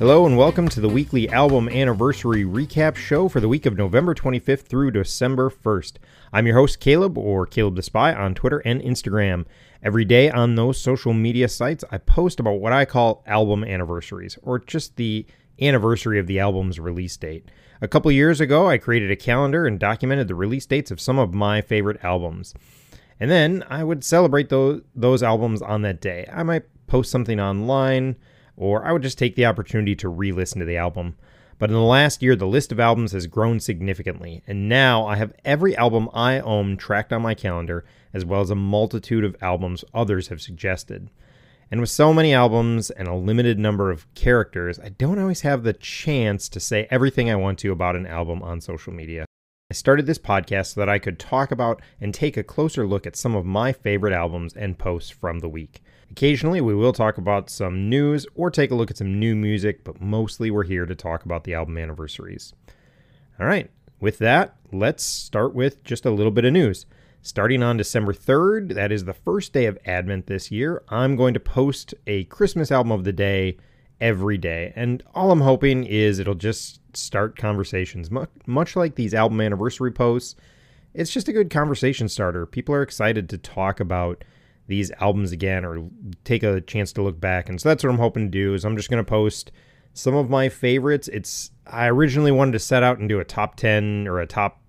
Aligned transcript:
Hello 0.00 0.24
and 0.24 0.34
welcome 0.34 0.66
to 0.70 0.80
the 0.80 0.88
weekly 0.88 1.28
album 1.28 1.68
anniversary 1.68 2.42
recap 2.42 2.96
show 2.96 3.28
for 3.28 3.38
the 3.38 3.48
week 3.48 3.66
of 3.66 3.76
November 3.76 4.14
25th 4.14 4.62
through 4.62 4.92
December 4.92 5.50
1st. 5.50 5.96
I'm 6.32 6.46
your 6.46 6.56
host, 6.56 6.80
Caleb, 6.80 7.18
or 7.18 7.44
Caleb 7.44 7.76
the 7.76 7.82
Spy, 7.82 8.14
on 8.14 8.34
Twitter 8.34 8.60
and 8.60 8.80
Instagram. 8.80 9.44
Every 9.82 10.06
day 10.06 10.30
on 10.30 10.54
those 10.54 10.80
social 10.80 11.12
media 11.12 11.48
sites, 11.48 11.84
I 11.90 11.98
post 11.98 12.40
about 12.40 12.60
what 12.60 12.72
I 12.72 12.86
call 12.86 13.22
album 13.26 13.62
anniversaries, 13.62 14.38
or 14.40 14.58
just 14.58 14.96
the 14.96 15.26
anniversary 15.60 16.18
of 16.18 16.26
the 16.26 16.40
album's 16.40 16.80
release 16.80 17.18
date. 17.18 17.50
A 17.82 17.86
couple 17.86 18.10
years 18.10 18.40
ago, 18.40 18.66
I 18.66 18.78
created 18.78 19.10
a 19.10 19.16
calendar 19.16 19.66
and 19.66 19.78
documented 19.78 20.28
the 20.28 20.34
release 20.34 20.64
dates 20.64 20.90
of 20.90 20.98
some 20.98 21.18
of 21.18 21.34
my 21.34 21.60
favorite 21.60 22.02
albums. 22.02 22.54
And 23.20 23.30
then 23.30 23.64
I 23.68 23.84
would 23.84 24.02
celebrate 24.02 24.48
those, 24.48 24.80
those 24.94 25.22
albums 25.22 25.60
on 25.60 25.82
that 25.82 26.00
day. 26.00 26.26
I 26.32 26.42
might 26.42 26.64
post 26.86 27.10
something 27.10 27.38
online 27.38 28.16
or 28.60 28.84
I 28.84 28.92
would 28.92 29.02
just 29.02 29.18
take 29.18 29.36
the 29.36 29.46
opportunity 29.46 29.96
to 29.96 30.08
re 30.08 30.30
listen 30.30 30.60
to 30.60 30.66
the 30.66 30.76
album. 30.76 31.16
But 31.58 31.70
in 31.70 31.74
the 31.74 31.82
last 31.82 32.22
year, 32.22 32.36
the 32.36 32.46
list 32.46 32.72
of 32.72 32.78
albums 32.78 33.12
has 33.12 33.26
grown 33.26 33.58
significantly, 33.58 34.42
and 34.46 34.68
now 34.68 35.06
I 35.06 35.16
have 35.16 35.34
every 35.44 35.76
album 35.76 36.08
I 36.14 36.40
own 36.40 36.76
tracked 36.76 37.12
on 37.12 37.22
my 37.22 37.34
calendar, 37.34 37.84
as 38.14 38.24
well 38.24 38.40
as 38.40 38.50
a 38.50 38.54
multitude 38.54 39.24
of 39.24 39.36
albums 39.42 39.84
others 39.92 40.28
have 40.28 40.40
suggested. 40.40 41.10
And 41.70 41.80
with 41.80 41.90
so 41.90 42.12
many 42.12 42.34
albums 42.34 42.90
and 42.90 43.08
a 43.08 43.14
limited 43.14 43.58
number 43.58 43.90
of 43.90 44.12
characters, 44.14 44.78
I 44.78 44.90
don't 44.90 45.18
always 45.18 45.40
have 45.42 45.62
the 45.62 45.72
chance 45.72 46.48
to 46.50 46.60
say 46.60 46.86
everything 46.90 47.30
I 47.30 47.36
want 47.36 47.58
to 47.60 47.72
about 47.72 47.96
an 47.96 48.06
album 48.06 48.42
on 48.42 48.60
social 48.60 48.92
media. 48.92 49.24
I 49.70 49.72
started 49.72 50.06
this 50.06 50.18
podcast 50.18 50.74
so 50.74 50.80
that 50.80 50.88
I 50.88 50.98
could 50.98 51.20
talk 51.20 51.52
about 51.52 51.80
and 52.00 52.12
take 52.12 52.36
a 52.36 52.42
closer 52.42 52.88
look 52.88 53.06
at 53.06 53.14
some 53.14 53.36
of 53.36 53.46
my 53.46 53.72
favorite 53.72 54.12
albums 54.12 54.52
and 54.54 54.76
posts 54.76 55.10
from 55.10 55.38
the 55.38 55.48
week. 55.48 55.80
Occasionally, 56.10 56.60
we 56.60 56.74
will 56.74 56.92
talk 56.92 57.18
about 57.18 57.48
some 57.48 57.88
news 57.88 58.26
or 58.34 58.50
take 58.50 58.72
a 58.72 58.74
look 58.74 58.90
at 58.90 58.96
some 58.96 59.20
new 59.20 59.36
music, 59.36 59.84
but 59.84 60.00
mostly 60.00 60.50
we're 60.50 60.64
here 60.64 60.86
to 60.86 60.96
talk 60.96 61.24
about 61.24 61.44
the 61.44 61.54
album 61.54 61.78
anniversaries. 61.78 62.52
All 63.38 63.46
right, 63.46 63.70
with 64.00 64.18
that, 64.18 64.56
let's 64.72 65.04
start 65.04 65.54
with 65.54 65.84
just 65.84 66.04
a 66.04 66.10
little 66.10 66.32
bit 66.32 66.44
of 66.44 66.52
news. 66.52 66.84
Starting 67.22 67.62
on 67.62 67.76
December 67.76 68.12
3rd, 68.12 68.74
that 68.74 68.90
is 68.90 69.04
the 69.04 69.14
first 69.14 69.52
day 69.52 69.66
of 69.66 69.78
Advent 69.86 70.26
this 70.26 70.50
year, 70.50 70.82
I'm 70.88 71.14
going 71.14 71.34
to 71.34 71.40
post 71.40 71.94
a 72.08 72.24
Christmas 72.24 72.72
album 72.72 72.90
of 72.90 73.04
the 73.04 73.12
day 73.12 73.56
every 74.00 74.36
day. 74.36 74.72
And 74.74 75.04
all 75.14 75.30
I'm 75.30 75.42
hoping 75.42 75.84
is 75.84 76.18
it'll 76.18 76.34
just 76.34 76.79
start 76.96 77.36
conversations, 77.36 78.10
much 78.46 78.76
like 78.76 78.94
these 78.94 79.14
album 79.14 79.40
anniversary 79.40 79.92
posts. 79.92 80.36
It's 80.94 81.12
just 81.12 81.28
a 81.28 81.32
good 81.32 81.50
conversation 81.50 82.08
starter. 82.08 82.46
People 82.46 82.74
are 82.74 82.82
excited 82.82 83.28
to 83.28 83.38
talk 83.38 83.80
about 83.80 84.24
these 84.66 84.90
albums 85.00 85.32
again 85.32 85.64
or 85.64 85.88
take 86.24 86.42
a 86.42 86.60
chance 86.60 86.92
to 86.92 87.02
look 87.02 87.20
back. 87.20 87.48
And 87.48 87.60
so 87.60 87.68
that's 87.68 87.82
what 87.82 87.90
I'm 87.90 87.98
hoping 87.98 88.26
to 88.26 88.30
do 88.30 88.54
is 88.54 88.64
I'm 88.64 88.76
just 88.76 88.90
going 88.90 89.04
to 89.04 89.08
post 89.08 89.50
some 89.94 90.14
of 90.14 90.30
my 90.30 90.48
favorites. 90.48 91.08
It's 91.08 91.50
I 91.66 91.88
originally 91.88 92.32
wanted 92.32 92.52
to 92.52 92.58
set 92.60 92.82
out 92.82 92.98
and 92.98 93.08
do 93.08 93.20
a 93.20 93.24
top 93.24 93.56
10 93.56 94.06
or 94.06 94.20
a 94.20 94.26
top 94.26 94.60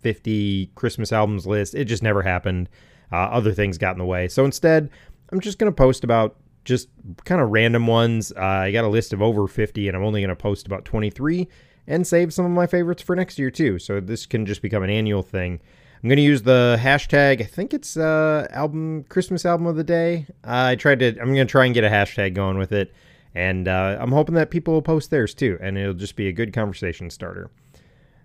50 0.00 0.70
Christmas 0.74 1.12
albums 1.12 1.46
list. 1.46 1.74
It 1.74 1.84
just 1.84 2.02
never 2.02 2.22
happened. 2.22 2.68
Uh, 3.12 3.16
other 3.16 3.52
things 3.52 3.76
got 3.76 3.92
in 3.92 3.98
the 3.98 4.04
way. 4.04 4.28
So 4.28 4.44
instead, 4.44 4.88
I'm 5.30 5.40
just 5.40 5.58
going 5.58 5.70
to 5.70 5.76
post 5.76 6.04
about 6.04 6.36
just 6.64 6.88
kind 7.24 7.40
of 7.40 7.50
random 7.50 7.86
ones. 7.86 8.32
Uh, 8.32 8.40
I 8.40 8.72
got 8.72 8.84
a 8.84 8.88
list 8.88 9.12
of 9.12 9.22
over 9.22 9.46
50 9.46 9.88
and 9.88 9.96
I'm 9.96 10.04
only 10.04 10.20
going 10.20 10.28
to 10.28 10.36
post 10.36 10.66
about 10.66 10.84
23 10.84 11.48
and 11.86 12.06
save 12.06 12.32
some 12.32 12.44
of 12.44 12.50
my 12.50 12.66
favorites 12.66 13.02
for 13.02 13.16
next 13.16 13.38
year 13.38 13.50
too. 13.50 13.78
So 13.78 14.00
this 14.00 14.26
can 14.26 14.46
just 14.46 14.62
become 14.62 14.82
an 14.82 14.90
annual 14.90 15.22
thing. 15.22 15.60
I'm 16.02 16.08
going 16.08 16.16
to 16.16 16.22
use 16.22 16.42
the 16.42 16.78
hashtag. 16.80 17.42
I 17.42 17.44
think 17.44 17.74
it's 17.74 17.96
uh, 17.96 18.46
album 18.50 19.04
Christmas 19.10 19.44
album 19.44 19.66
of 19.66 19.76
the 19.76 19.84
day. 19.84 20.26
Uh, 20.42 20.72
I 20.72 20.74
tried 20.76 21.00
to. 21.00 21.08
I'm 21.08 21.34
going 21.34 21.46
to 21.46 21.50
try 21.50 21.66
and 21.66 21.74
get 21.74 21.84
a 21.84 21.90
hashtag 21.90 22.32
going 22.34 22.56
with 22.56 22.72
it, 22.72 22.94
and 23.34 23.68
uh, 23.68 23.98
I'm 24.00 24.12
hoping 24.12 24.34
that 24.36 24.50
people 24.50 24.72
will 24.72 24.82
post 24.82 25.10
theirs 25.10 25.34
too, 25.34 25.58
and 25.60 25.76
it'll 25.76 25.92
just 25.92 26.16
be 26.16 26.28
a 26.28 26.32
good 26.32 26.54
conversation 26.54 27.10
starter. 27.10 27.50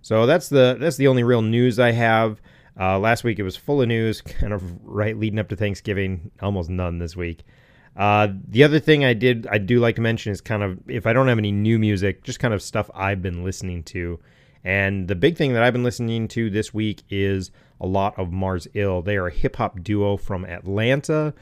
So 0.01 0.25
that's 0.25 0.47
the 0.47 0.77
that's 0.79 0.95
the 0.95 1.07
only 1.07 1.23
real 1.23 1.41
news 1.41 1.77
I 1.77 1.91
have. 1.91 2.39
Uh, 2.79 2.97
last 2.99 3.25
week 3.25 3.39
it 3.39 3.43
was 3.43 3.57
full 3.57 3.81
of 3.81 3.89
news, 3.89 4.21
kind 4.21 4.53
of 4.53 4.63
right 4.85 5.17
leading 5.17 5.39
up 5.39 5.49
to 5.49 5.57
Thanksgiving. 5.57 6.31
Almost 6.41 6.69
none 6.69 6.99
this 6.99 7.17
week. 7.17 7.43
Uh, 7.95 8.27
the 8.47 8.63
other 8.63 8.79
thing 8.79 9.05
I 9.05 9.13
did 9.13 9.47
I 9.49 9.57
do 9.57 9.79
like 9.79 9.95
to 9.95 10.01
mention 10.01 10.31
is 10.31 10.41
kind 10.41 10.63
of 10.63 10.79
if 10.87 11.05
I 11.05 11.13
don't 11.13 11.27
have 11.27 11.37
any 11.37 11.51
new 11.51 11.79
music, 11.79 12.23
just 12.23 12.39
kind 12.39 12.53
of 12.53 12.61
stuff 12.61 12.89
I've 12.93 13.21
been 13.21 13.43
listening 13.43 13.83
to. 13.83 14.19
And 14.63 15.07
the 15.07 15.15
big 15.15 15.37
thing 15.37 15.53
that 15.53 15.63
I've 15.63 15.73
been 15.73 15.83
listening 15.83 16.27
to 16.29 16.49
this 16.49 16.73
week 16.73 17.03
is 17.09 17.51
a 17.79 17.85
lot 17.85 18.17
of 18.17 18.31
Mars 18.31 18.67
Ill. 18.73 19.01
They 19.01 19.15
are 19.15 19.27
a 19.27 19.31
hip 19.31 19.57
hop 19.57 19.81
duo 19.83 20.17
from 20.17 20.45
Atlanta. 20.45 21.33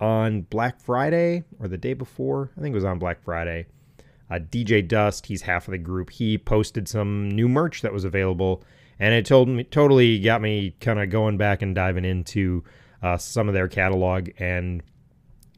On 0.00 0.42
Black 0.42 0.80
Friday 0.80 1.42
or 1.58 1.66
the 1.66 1.78
day 1.78 1.94
before, 1.94 2.50
I 2.56 2.60
think 2.60 2.72
it 2.72 2.76
was 2.76 2.84
on 2.84 2.98
Black 2.98 3.22
Friday. 3.22 3.66
Uh, 4.30 4.38
DJ 4.38 4.86
Dust, 4.86 5.26
he's 5.26 5.42
half 5.42 5.66
of 5.66 5.72
the 5.72 5.78
group. 5.78 6.10
He 6.10 6.36
posted 6.36 6.88
some 6.88 7.30
new 7.30 7.48
merch 7.48 7.80
that 7.82 7.92
was 7.92 8.04
available, 8.04 8.62
and 8.98 9.14
it 9.14 9.24
told 9.24 9.48
me 9.48 9.64
totally 9.64 10.18
got 10.18 10.42
me 10.42 10.74
kind 10.80 11.00
of 11.00 11.10
going 11.10 11.38
back 11.38 11.62
and 11.62 11.74
diving 11.74 12.04
into 12.04 12.64
uh, 13.02 13.16
some 13.16 13.48
of 13.48 13.54
their 13.54 13.68
catalog 13.68 14.28
and 14.38 14.82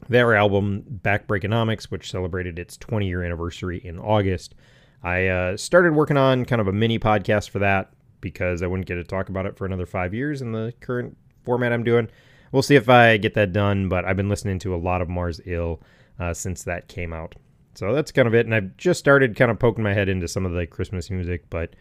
their 0.09 0.35
album 0.35 0.83
Backbreakonomics, 1.03 1.85
which 1.85 2.11
celebrated 2.11 2.59
its 2.59 2.75
20 2.77 3.07
year 3.07 3.23
anniversary 3.23 3.77
in 3.83 3.99
August. 3.99 4.55
I 5.03 5.27
uh, 5.27 5.57
started 5.57 5.93
working 5.93 6.17
on 6.17 6.43
kind 6.45 6.59
of 6.59 6.67
a 6.67 6.73
mini 6.73 6.99
podcast 6.99 7.49
for 7.49 7.59
that 7.59 7.93
because 8.19 8.61
I 8.61 8.67
wouldn't 8.67 8.87
get 8.87 8.95
to 8.95 9.03
talk 9.03 9.29
about 9.29 9.45
it 9.45 9.55
for 9.55 9.65
another 9.65 9.85
five 9.85 10.13
years 10.13 10.41
in 10.41 10.51
the 10.51 10.73
current 10.81 11.15
format 11.45 11.71
I'm 11.71 11.83
doing. 11.83 12.09
We'll 12.51 12.63
see 12.63 12.75
if 12.75 12.89
I 12.89 13.17
get 13.17 13.35
that 13.35 13.53
done, 13.53 13.87
but 13.87 14.03
I've 14.03 14.17
been 14.17 14.27
listening 14.27 14.59
to 14.59 14.75
a 14.75 14.77
lot 14.77 15.01
of 15.01 15.07
Mars 15.07 15.39
Ill 15.45 15.81
uh, 16.19 16.33
since 16.33 16.63
that 16.63 16.87
came 16.87 17.13
out. 17.13 17.35
So 17.75 17.93
that's 17.93 18.11
kind 18.11 18.27
of 18.27 18.33
it. 18.33 18.45
And 18.45 18.53
I've 18.53 18.75
just 18.75 18.99
started 18.99 19.35
kind 19.35 19.51
of 19.51 19.59
poking 19.59 19.83
my 19.83 19.93
head 19.93 20.09
into 20.09 20.27
some 20.27 20.45
of 20.45 20.51
the 20.51 20.65
Christmas 20.67 21.09
music, 21.09 21.49
but 21.49 21.75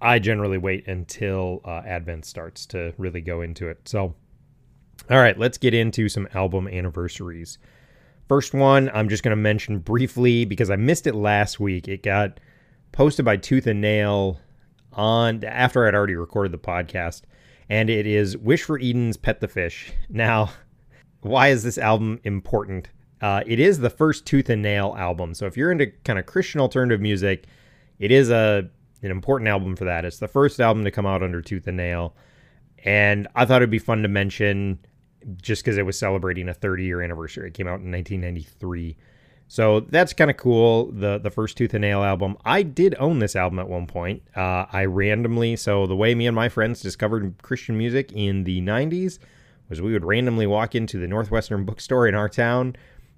I 0.00 0.18
generally 0.18 0.58
wait 0.58 0.86
until 0.88 1.60
uh, 1.64 1.82
Advent 1.86 2.24
starts 2.24 2.66
to 2.66 2.92
really 2.98 3.20
go 3.20 3.40
into 3.40 3.68
it. 3.68 3.88
So, 3.88 4.14
all 5.10 5.18
right, 5.18 5.38
let's 5.38 5.58
get 5.58 5.74
into 5.74 6.08
some 6.08 6.28
album 6.34 6.68
anniversaries. 6.68 7.58
First 8.28 8.52
one, 8.52 8.90
I'm 8.92 9.08
just 9.08 9.22
going 9.22 9.32
to 9.32 9.36
mention 9.36 9.78
briefly 9.78 10.44
because 10.44 10.68
I 10.68 10.76
missed 10.76 11.06
it 11.06 11.14
last 11.14 11.58
week. 11.58 11.88
It 11.88 12.02
got 12.02 12.40
posted 12.92 13.24
by 13.24 13.38
Tooth 13.38 13.66
and 13.66 13.80
Nail 13.80 14.38
on 14.92 15.42
after 15.44 15.86
I'd 15.86 15.94
already 15.94 16.14
recorded 16.14 16.52
the 16.52 16.58
podcast, 16.58 17.22
and 17.70 17.88
it 17.88 18.06
is 18.06 18.36
Wish 18.36 18.64
for 18.64 18.78
Eden's 18.78 19.16
Pet 19.16 19.40
the 19.40 19.48
Fish. 19.48 19.92
Now, 20.10 20.50
why 21.22 21.48
is 21.48 21.62
this 21.62 21.78
album 21.78 22.20
important? 22.24 22.90
Uh, 23.22 23.42
it 23.46 23.58
is 23.58 23.78
the 23.78 23.90
first 23.90 24.26
Tooth 24.26 24.50
and 24.50 24.60
Nail 24.60 24.94
album, 24.98 25.32
so 25.32 25.46
if 25.46 25.56
you're 25.56 25.72
into 25.72 25.86
kind 26.04 26.18
of 26.18 26.26
Christian 26.26 26.60
alternative 26.60 27.00
music, 27.00 27.46
it 27.98 28.12
is 28.12 28.30
a 28.30 28.68
an 29.02 29.10
important 29.10 29.48
album 29.48 29.74
for 29.74 29.84
that. 29.84 30.04
It's 30.04 30.18
the 30.18 30.28
first 30.28 30.60
album 30.60 30.84
to 30.84 30.90
come 30.90 31.06
out 31.06 31.22
under 31.22 31.40
Tooth 31.40 31.66
and 31.66 31.78
Nail, 31.78 32.14
and 32.84 33.26
I 33.34 33.46
thought 33.46 33.62
it'd 33.62 33.70
be 33.70 33.78
fun 33.78 34.02
to 34.02 34.08
mention 34.08 34.80
just 35.40 35.62
because 35.62 35.76
it 35.76 35.86
was 35.86 35.98
celebrating 35.98 36.48
a 36.48 36.54
30 36.54 36.84
year 36.84 37.02
anniversary. 37.02 37.48
It 37.48 37.54
came 37.54 37.66
out 37.66 37.80
in 37.80 37.90
1993. 37.90 38.96
So 39.50 39.80
that's 39.80 40.12
kind 40.12 40.30
of 40.30 40.36
cool. 40.36 40.92
The 40.92 41.18
the 41.18 41.30
first 41.30 41.56
Tooth 41.56 41.72
and 41.72 41.80
Nail 41.80 42.04
album. 42.04 42.36
I 42.44 42.62
did 42.62 42.94
own 42.98 43.18
this 43.18 43.34
album 43.34 43.58
at 43.58 43.68
one 43.68 43.86
point. 43.86 44.22
Uh, 44.36 44.66
I 44.70 44.84
randomly, 44.84 45.56
so 45.56 45.86
the 45.86 45.96
way 45.96 46.14
me 46.14 46.26
and 46.26 46.36
my 46.36 46.50
friends 46.50 46.82
discovered 46.82 47.34
Christian 47.40 47.78
music 47.78 48.12
in 48.12 48.44
the 48.44 48.60
'90s 48.60 49.18
was 49.70 49.80
we 49.80 49.94
would 49.94 50.04
randomly 50.04 50.46
walk 50.46 50.74
into 50.74 50.98
the 50.98 51.08
Northwestern 51.08 51.64
bookstore 51.64 52.06
in 52.06 52.14
our 52.14 52.28
town, 52.28 52.76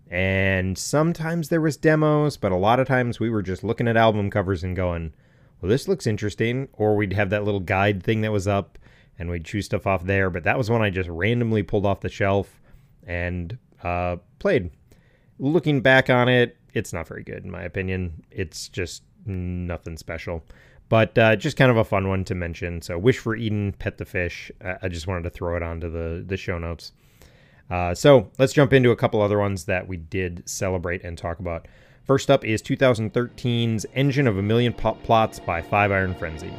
and 0.08 0.78
sometimes 0.78 1.48
there 1.48 1.60
was 1.60 1.76
demos, 1.76 2.36
but 2.36 2.52
a 2.52 2.56
lot 2.56 2.78
of 2.78 2.86
times 2.86 3.18
we 3.18 3.28
were 3.28 3.42
just 3.42 3.64
looking 3.64 3.88
at 3.88 3.96
album 3.96 4.30
covers 4.30 4.62
and 4.62 4.76
going, 4.76 5.12
"Well, 5.60 5.68
this 5.68 5.88
looks 5.88 6.06
interesting," 6.06 6.68
or 6.72 6.94
we'd 6.94 7.12
have 7.12 7.30
that 7.30 7.44
little 7.44 7.60
guide 7.60 8.04
thing 8.04 8.20
that 8.20 8.30
was 8.30 8.46
up, 8.46 8.78
and 9.20 9.30
we'd 9.30 9.44
choose 9.44 9.66
stuff 9.66 9.86
off 9.86 10.04
there. 10.04 10.30
But 10.30 10.42
that 10.44 10.58
was 10.58 10.68
one 10.68 10.82
I 10.82 10.90
just 10.90 11.08
randomly 11.08 11.62
pulled 11.62 11.86
off 11.86 12.00
the 12.00 12.08
shelf 12.08 12.60
and 13.06 13.56
uh, 13.84 14.16
played 14.40 14.70
looking 15.38 15.80
back 15.80 16.10
on 16.10 16.28
it, 16.28 16.56
it's 16.74 16.92
not 16.92 17.06
very 17.06 17.22
good 17.22 17.44
in 17.44 17.50
my 17.50 17.62
opinion. 17.62 18.24
It's 18.30 18.68
just 18.68 19.02
nothing 19.26 19.96
special. 19.96 20.44
But 20.88 21.16
uh, 21.16 21.36
just 21.36 21.56
kind 21.56 21.70
of 21.70 21.76
a 21.76 21.84
fun 21.84 22.08
one 22.08 22.24
to 22.24 22.34
mention. 22.34 22.82
So, 22.82 22.98
Wish 22.98 23.18
for 23.18 23.36
Eden, 23.36 23.72
Pet 23.78 23.98
the 23.98 24.04
Fish. 24.04 24.50
I 24.82 24.88
just 24.88 25.06
wanted 25.06 25.22
to 25.22 25.30
throw 25.30 25.56
it 25.56 25.62
onto 25.62 25.88
the, 25.88 26.24
the 26.26 26.36
show 26.36 26.58
notes. 26.58 26.92
Uh, 27.70 27.94
so, 27.94 28.28
let's 28.38 28.52
jump 28.52 28.72
into 28.72 28.90
a 28.90 28.96
couple 28.96 29.22
other 29.22 29.38
ones 29.38 29.66
that 29.66 29.86
we 29.86 29.96
did 29.96 30.42
celebrate 30.48 31.04
and 31.04 31.16
talk 31.16 31.38
about. 31.38 31.68
First 32.02 32.28
up 32.28 32.44
is 32.44 32.60
2013's 32.60 33.86
Engine 33.94 34.26
of 34.26 34.36
a 34.36 34.42
Million 34.42 34.72
Plots 34.72 35.38
by 35.38 35.62
Five 35.62 35.92
Iron 35.92 36.12
Frenzy. 36.16 36.52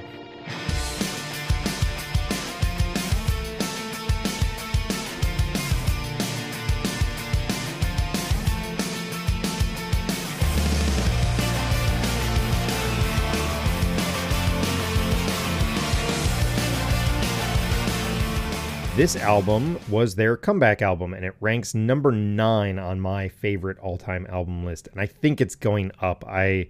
This 19.02 19.16
album 19.16 19.80
was 19.90 20.14
their 20.14 20.38
comeback 20.38 20.84
album, 20.84 21.16
and 21.16 21.26
it 21.26 21.34
ranks 21.40 21.74
number 21.74 22.12
nine 22.12 22.78
on 22.78 23.02
my 23.02 23.30
favorite 23.30 23.80
all-time 23.80 24.28
album 24.30 24.64
list. 24.64 24.90
And 24.92 25.02
I 25.02 25.08
think 25.08 25.42
it's 25.42 25.56
going 25.56 25.92
up. 26.02 26.24
I, 26.28 26.70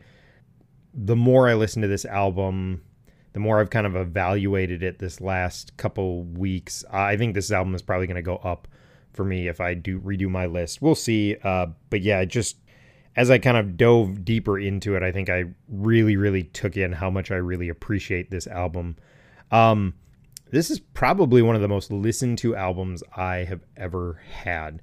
the 0.94 1.18
more 1.18 1.50
I 1.50 1.56
listen 1.56 1.82
to 1.82 1.90
this 1.90 2.06
album, 2.06 2.84
the 3.34 3.42
more 3.42 3.60
I've 3.60 3.70
kind 3.70 3.86
of 3.86 3.98
evaluated 3.98 4.82
it 4.82 4.98
this 4.98 5.20
last 5.20 5.76
couple 5.76 6.24
weeks. 6.24 6.86
I 6.90 7.18
think 7.18 7.34
this 7.34 7.52
album 7.52 7.76
is 7.76 7.82
probably 7.82 8.08
going 8.08 8.16
to 8.16 8.22
go 8.22 8.38
up 8.38 8.70
for 9.12 9.26
me 9.26 9.50
if 9.50 9.60
I 9.60 9.74
do 9.74 10.00
redo 10.00 10.30
my 10.30 10.46
list. 10.46 10.82
We'll 10.82 10.96
see. 10.96 11.36
Uh, 11.44 11.66
but 11.90 12.00
yeah, 12.00 12.24
just 12.24 12.60
as 13.18 13.30
I 13.30 13.40
kind 13.40 13.58
of 13.58 13.76
dove 13.76 14.24
deeper 14.24 14.58
into 14.58 14.96
it, 14.96 15.04
I 15.04 15.12
think 15.12 15.30
I 15.30 15.48
really, 15.68 16.16
really 16.16 16.44
took 16.44 16.78
in 16.78 16.94
how 16.94 17.10
much 17.10 17.30
I 17.30 17.36
really 17.36 17.68
appreciate 17.68 18.32
this 18.32 18.48
album. 18.48 18.96
Um, 19.52 19.96
this 20.52 20.70
is 20.70 20.80
probably 20.80 21.42
one 21.42 21.56
of 21.56 21.62
the 21.62 21.68
most 21.68 21.92
listened 21.92 22.38
to 22.40 22.56
albums 22.56 23.04
I 23.16 23.38
have 23.38 23.62
ever 23.78 24.22
had. 24.44 24.82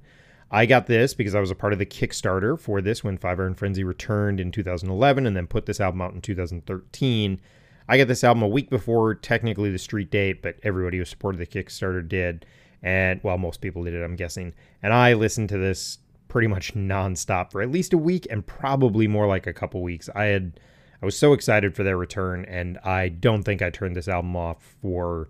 I 0.51 0.65
got 0.65 0.87
this 0.87 1.13
because 1.13 1.35
I 1.35 1.39
was 1.39 1.51
a 1.51 1.55
part 1.55 1.73
of 1.73 1.79
the 1.79 1.85
Kickstarter 1.85 2.59
for 2.59 2.81
this 2.81 3.03
when 3.03 3.19
Five 3.19 3.39
Iron 3.39 3.53
Frenzy 3.53 3.83
returned 3.83 4.39
in 4.39 4.51
2011 4.51 5.27
and 5.27 5.37
then 5.37 5.45
put 5.45 5.67
this 5.67 5.79
album 5.79 6.01
out 6.01 6.13
in 6.13 6.21
2013. 6.21 7.39
I 7.87 7.97
got 7.97 8.07
this 8.07 8.23
album 8.23 8.43
a 8.43 8.47
week 8.47 8.69
before 8.69 9.13
technically 9.13 9.71
the 9.71 9.77
street 9.77 10.09
date, 10.09 10.41
but 10.41 10.59
everybody 10.63 10.97
who 10.97 11.05
supported 11.05 11.39
the 11.39 11.45
Kickstarter 11.45 12.07
did. 12.07 12.47
And 12.81 13.19
well, 13.23 13.37
most 13.37 13.61
people 13.61 13.83
did 13.83 13.93
it, 13.93 14.03
I'm 14.03 14.15
guessing. 14.15 14.53
And 14.81 14.91
I 14.91 15.13
listened 15.13 15.49
to 15.49 15.57
this 15.59 15.99
pretty 16.29 16.47
much 16.47 16.73
nonstop 16.75 17.51
for 17.51 17.61
at 17.61 17.71
least 17.71 17.93
a 17.93 17.97
week 17.97 18.25
and 18.31 18.45
probably 18.45 19.07
more 19.07 19.27
like 19.27 19.45
a 19.45 19.53
couple 19.53 19.83
weeks. 19.83 20.09
I 20.15 20.25
had 20.25 20.59
I 21.01 21.05
was 21.05 21.17
so 21.17 21.33
excited 21.33 21.75
for 21.75 21.83
their 21.83 21.95
return 21.95 22.43
and 22.45 22.79
I 22.79 23.09
don't 23.09 23.43
think 23.43 23.61
I 23.61 23.69
turned 23.69 23.95
this 23.95 24.07
album 24.07 24.35
off 24.35 24.75
for 24.81 25.29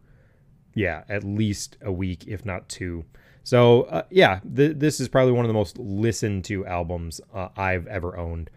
yeah, 0.80 1.04
at 1.10 1.26
least 1.26 1.76
a 1.82 1.92
week, 1.92 2.26
if 2.26 2.46
not 2.46 2.70
two. 2.70 3.04
So 3.44 3.84
uh, 3.84 4.04
yeah, 4.10 4.40
th- 4.56 4.78
this 4.78 5.02
is 5.02 5.10
probably 5.10 5.34
one 5.34 5.44
of 5.44 5.50
the 5.50 5.54
most 5.54 5.78
listened 5.78 6.46
to 6.46 6.66
albums 6.66 7.20
uh, 7.34 7.50
I've 7.58 7.86
ever 7.88 8.16
owned. 8.18 8.50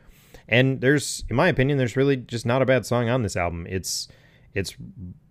And 0.46 0.80
there's, 0.80 1.24
in 1.28 1.34
my 1.34 1.48
opinion, 1.48 1.78
there's 1.78 1.96
really 1.96 2.16
just 2.16 2.46
not 2.46 2.62
a 2.62 2.66
bad 2.66 2.86
song 2.86 3.08
on 3.08 3.22
this 3.22 3.36
album. 3.36 3.66
It's 3.68 4.06
it's 4.54 4.76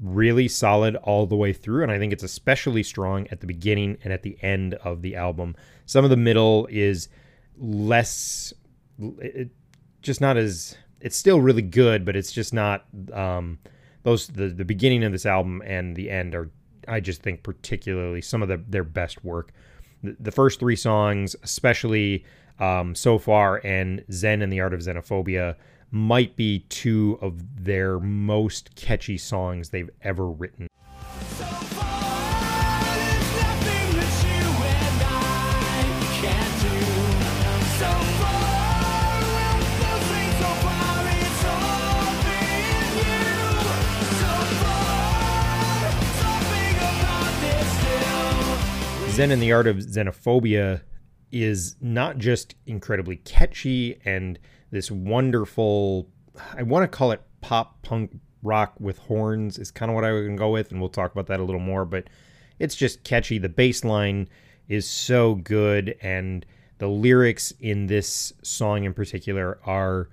really 0.02 0.50
solid 0.50 0.98
all 0.98 1.28
the 1.28 1.36
way 1.36 1.54
through, 1.54 1.84
and 1.84 1.92
I 1.92 1.98
think 1.98 2.12
it's 2.12 2.24
especially 2.24 2.84
strong 2.84 3.28
at 3.32 3.40
the 3.40 3.48
beginning 3.48 3.98
and 4.04 4.12
at 4.12 4.24
the 4.24 4.38
end 4.42 4.74
of 4.74 5.02
the 5.02 5.16
album. 5.16 5.56
Some 5.86 6.04
of 6.04 6.10
the 6.10 6.18
middle 6.18 6.68
is 6.70 7.08
less, 7.58 8.54
it, 9.00 9.50
just 10.02 10.20
not 10.20 10.36
as. 10.36 10.76
It's 11.00 11.16
still 11.16 11.40
really 11.40 11.62
good, 11.62 12.04
but 12.04 12.16
it's 12.18 12.34
just 12.34 12.54
not. 12.54 12.86
Um, 13.14 13.60
those 14.04 14.28
the 14.28 14.48
the 14.48 14.66
beginning 14.66 15.04
of 15.04 15.12
this 15.12 15.26
album 15.26 15.62
and 15.66 15.96
the 15.96 16.10
end 16.10 16.36
are 16.36 16.50
I 16.88 17.00
just 17.00 17.22
think 17.22 17.44
particularly 17.44 18.22
some 18.22 18.42
of 18.42 18.50
the, 18.50 18.62
their 18.68 18.84
best 18.84 19.24
work. 19.24 19.52
The, 20.04 20.16
the 20.20 20.32
first 20.32 20.60
three 20.60 20.76
songs, 20.76 21.36
especially 21.44 22.26
um, 22.60 22.96
so 22.96 23.18
far, 23.18 23.62
and 23.64 24.04
Zen 24.12 24.42
and 24.42 24.52
the 24.52 24.62
Art 24.62 24.74
of 24.74 24.82
Xenophobia, 24.82 25.56
might 25.92 26.36
be 26.36 26.60
two 26.70 27.18
of 27.22 27.64
their 27.64 28.00
most 28.00 28.76
catchy 28.76 29.18
songs 29.18 29.70
they've 29.70 29.90
ever 30.02 30.30
written. 30.30 30.68
Zen 49.22 49.30
and 49.30 49.40
the 49.40 49.52
Art 49.52 49.68
of 49.68 49.78
Xenophobia 49.78 50.82
is 51.32 51.76
not 51.80 52.18
just 52.18 52.56
incredibly 52.66 53.18
catchy 53.18 54.02
and 54.04 54.40
this 54.72 54.90
wonderful, 54.90 56.10
I 56.58 56.64
want 56.64 56.92
to 56.92 56.98
call 56.98 57.12
it 57.12 57.22
pop 57.40 57.84
punk 57.84 58.20
rock 58.42 58.74
with 58.80 58.98
horns, 58.98 59.60
is 59.60 59.70
kind 59.70 59.92
of 59.92 59.96
what 59.96 60.06
I 60.06 60.12
would 60.12 60.38
go 60.40 60.50
with, 60.50 60.72
and 60.72 60.80
we'll 60.80 60.90
talk 60.90 61.12
about 61.12 61.28
that 61.28 61.40
a 61.40 61.44
little 61.44 61.62
more, 61.62 61.86
but 61.86 62.06
it's 62.58 62.74
just 62.74 63.04
catchy. 63.04 63.38
The 63.38 63.48
bass 63.48 63.84
line 63.84 64.28
is 64.68 64.90
so 64.90 65.36
good, 65.36 65.96
and 66.02 66.44
the 66.80 66.88
lyrics 66.88 67.54
in 67.60 67.86
this 67.86 68.34
song 68.42 68.86
in 68.86 68.94
particular 68.96 69.60
are 69.64 70.10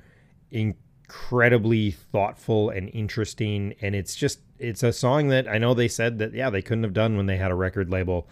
incredibly 0.50 1.92
thoughtful 1.92 2.68
and 2.68 2.90
interesting 2.90 3.74
and 3.80 3.94
it's 3.94 4.14
just 4.14 4.40
it's 4.58 4.82
a 4.82 4.92
song 4.92 5.28
that 5.28 5.48
I 5.48 5.56
know 5.56 5.72
they 5.72 5.88
said 5.88 6.18
that 6.18 6.34
yeah 6.34 6.50
they 6.50 6.60
couldn't 6.60 6.84
have 6.84 6.92
done 6.92 7.16
when 7.16 7.24
they 7.24 7.38
had 7.38 7.50
a 7.50 7.54
record 7.54 7.88
label 7.90 8.28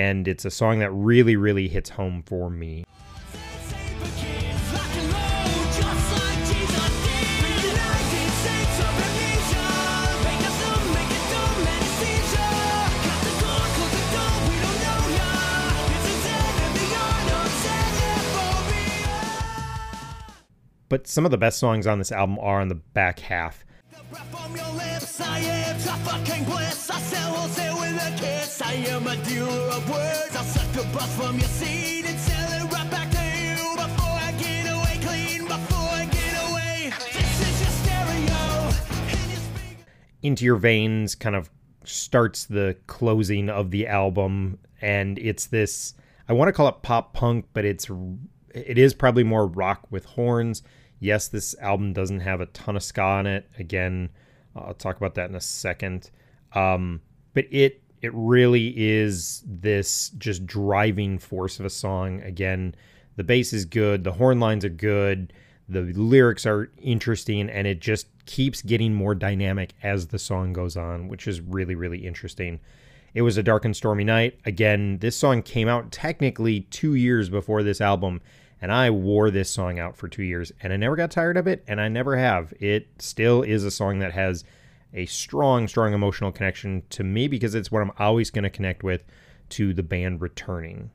and 0.00 0.26
it's 0.26 0.46
a 0.46 0.50
song 0.50 0.78
that 0.78 0.90
really, 0.92 1.36
really 1.36 1.68
hits 1.68 1.90
home 1.90 2.22
for 2.24 2.48
me. 2.48 2.84
But 20.88 21.06
some 21.06 21.24
of 21.24 21.30
the 21.30 21.38
best 21.38 21.58
songs 21.58 21.86
on 21.86 21.98
this 21.98 22.10
album 22.10 22.38
are 22.40 22.60
on 22.60 22.68
the 22.68 22.74
back 22.74 23.20
half. 23.20 23.64
I 28.70 28.74
am 28.74 29.06
a 29.06 29.16
dealer 29.24 29.50
of 29.50 29.90
words. 29.90 30.36
I'll 30.36 30.44
suck 30.44 30.70
the 30.72 30.82
bus 30.96 31.16
from 31.16 31.36
your 31.38 31.48
seat 31.48 32.04
and 32.06 32.18
sell 32.18 32.52
it 32.52 32.72
right 32.72 32.88
back 32.88 33.10
to 33.10 33.18
you 33.18 33.56
before 33.74 34.16
I 34.16 34.32
get 34.38 34.64
away 34.66 34.98
clean. 35.02 35.48
Before 35.48 35.88
I 35.90 36.04
get 36.04 36.50
away, 36.50 36.92
this 37.12 37.40
is 37.40 37.60
your 37.60 37.70
stereo. 37.70 38.70
Into 40.22 40.44
Your 40.44 40.54
Veins 40.56 41.16
kind 41.16 41.34
of 41.34 41.50
starts 41.84 42.44
the 42.44 42.76
closing 42.86 43.48
of 43.48 43.72
the 43.72 43.88
album, 43.88 44.58
and 44.80 45.18
it's 45.18 45.46
this. 45.46 45.94
I 46.28 46.32
want 46.32 46.48
to 46.48 46.52
call 46.52 46.68
it 46.68 46.82
pop 46.82 47.12
punk, 47.12 47.46
but 47.52 47.64
it's 47.64 47.90
it 48.54 48.78
is 48.78 48.94
probably 48.94 49.24
more 49.24 49.46
rock 49.46 49.88
with 49.90 50.04
horns. 50.04 50.62
Yes, 51.00 51.28
this 51.28 51.54
album 51.60 51.92
doesn't 51.92 52.20
have 52.20 52.40
a 52.40 52.46
ton 52.46 52.76
of 52.76 52.82
ska 52.82 53.02
on 53.02 53.26
it. 53.26 53.50
Again, 53.58 54.10
I'll 54.54 54.74
talk 54.74 54.96
about 54.96 55.14
that 55.14 55.30
in 55.30 55.34
a 55.34 55.40
second. 55.40 56.10
Um, 56.52 57.00
but 57.34 57.46
it 57.50 57.82
it 58.02 58.12
really 58.14 58.72
is 58.76 59.42
this 59.46 60.10
just 60.10 60.46
driving 60.46 61.18
force 61.18 61.58
of 61.58 61.66
a 61.66 61.70
song. 61.70 62.20
Again, 62.22 62.74
the 63.16 63.24
bass 63.24 63.52
is 63.52 63.64
good, 63.64 64.04
the 64.04 64.12
horn 64.12 64.40
lines 64.40 64.64
are 64.64 64.70
good, 64.70 65.32
the 65.68 65.82
lyrics 65.92 66.46
are 66.46 66.70
interesting, 66.80 67.50
and 67.50 67.66
it 67.66 67.80
just 67.80 68.06
keeps 68.24 68.62
getting 68.62 68.94
more 68.94 69.14
dynamic 69.14 69.74
as 69.82 70.06
the 70.06 70.18
song 70.18 70.52
goes 70.52 70.76
on, 70.76 71.08
which 71.08 71.28
is 71.28 71.40
really, 71.40 71.74
really 71.74 72.06
interesting. 72.06 72.60
It 73.12 73.22
was 73.22 73.36
a 73.36 73.42
dark 73.42 73.64
and 73.64 73.76
stormy 73.76 74.04
night. 74.04 74.38
Again, 74.46 74.98
this 74.98 75.16
song 75.16 75.42
came 75.42 75.68
out 75.68 75.92
technically 75.92 76.60
two 76.62 76.94
years 76.94 77.28
before 77.28 77.62
this 77.62 77.80
album, 77.80 78.20
and 78.60 78.72
I 78.72 78.90
wore 78.90 79.30
this 79.30 79.50
song 79.50 79.78
out 79.78 79.96
for 79.96 80.08
two 80.08 80.22
years, 80.22 80.52
and 80.62 80.72
I 80.72 80.76
never 80.76 80.96
got 80.96 81.10
tired 81.10 81.36
of 81.36 81.46
it, 81.46 81.64
and 81.66 81.80
I 81.80 81.88
never 81.88 82.16
have. 82.16 82.52
It 82.60 82.88
still 82.98 83.42
is 83.42 83.64
a 83.64 83.70
song 83.70 84.00
that 84.00 84.12
has 84.12 84.44
a 84.92 85.06
strong, 85.06 85.68
strong 85.68 85.92
emotional 85.92 86.32
connection 86.32 86.82
to 86.90 87.04
me 87.04 87.28
because 87.28 87.54
it's 87.54 87.70
what 87.70 87.82
I'm 87.82 87.92
always 87.98 88.30
going 88.30 88.44
to 88.44 88.50
connect 88.50 88.82
with 88.82 89.04
to 89.50 89.72
the 89.72 89.82
band 89.82 90.20
returning. 90.20 90.90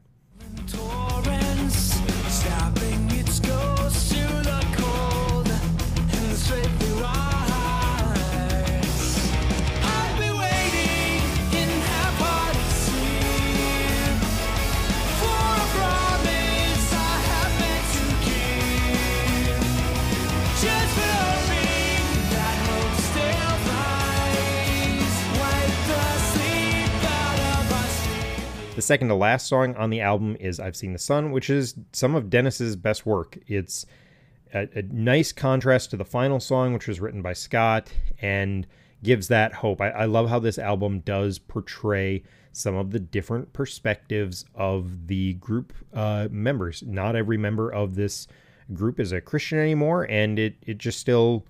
Second 28.86 29.08
to 29.08 29.16
last 29.16 29.48
song 29.48 29.76
on 29.76 29.90
the 29.90 30.02
album 30.02 30.38
is 30.40 30.60
I've 30.60 30.76
Seen 30.76 30.94
the 30.94 31.00
Sun, 31.00 31.32
which 31.32 31.50
is 31.50 31.76
some 31.92 32.16
of 32.16 32.30
Dennis's 32.30 32.76
best 32.76 33.06
work. 33.06 33.38
It's 33.48 33.86
a, 34.54 34.70
a 34.76 34.84
nice 34.84 35.32
contrast 35.32 35.90
to 35.90 35.98
the 35.98 36.06
final 36.06 36.40
song, 36.40 36.74
which 36.74 36.88
was 36.88 37.00
written 37.00 37.22
by 37.22 37.34
Scott, 37.34 37.92
and 38.22 38.68
gives 39.04 39.28
that 39.28 39.54
hope. 39.54 39.82
I, 39.82 39.90
I 39.90 40.06
love 40.06 40.30
how 40.30 40.40
this 40.40 40.60
album 40.60 41.00
does 41.00 41.40
portray 41.40 42.24
some 42.52 42.76
of 42.76 42.92
the 42.92 43.00
different 43.00 43.52
perspectives 43.54 44.46
of 44.56 45.08
the 45.08 45.34
group 45.34 45.74
uh, 45.94 46.28
members. 46.32 46.84
Not 46.86 47.16
every 47.16 47.38
member 47.38 47.70
of 47.70 47.96
this 47.96 48.28
group 48.74 49.00
is 49.00 49.12
a 49.12 49.20
Christian 49.20 49.60
anymore, 49.60 50.04
and 50.10 50.40
it 50.40 50.56
it 50.62 50.78
just 50.78 51.00
still. 51.00 51.46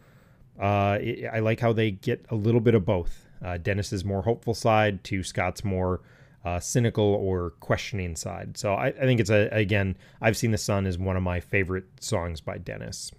Uh, 0.59 0.97
it, 1.01 1.29
I 1.31 1.39
like 1.39 1.59
how 1.59 1.73
they 1.73 1.91
get 1.91 2.25
a 2.29 2.35
little 2.35 2.61
bit 2.61 2.75
of 2.75 2.85
both. 2.85 3.25
Uh, 3.43 3.57
Dennis's 3.57 4.05
more 4.05 4.21
hopeful 4.21 4.53
side 4.53 5.03
to 5.03 5.21
Scott's 5.21 5.65
more 5.65 5.99
uh, 6.45 6.59
cynical 6.59 7.03
or 7.03 7.51
questioning 7.59 8.15
side. 8.15 8.57
So 8.57 8.73
I, 8.73 8.87
I 8.87 8.91
think 8.91 9.19
it's 9.19 9.31
a 9.31 9.49
again, 9.51 9.97
I've 10.21 10.37
seen 10.37 10.51
the 10.51 10.57
sun 10.57 10.85
is 10.85 10.97
one 10.97 11.17
of 11.17 11.23
my 11.23 11.39
favorite 11.39 11.85
songs 11.99 12.39
by 12.39 12.59
Dennis. 12.59 13.11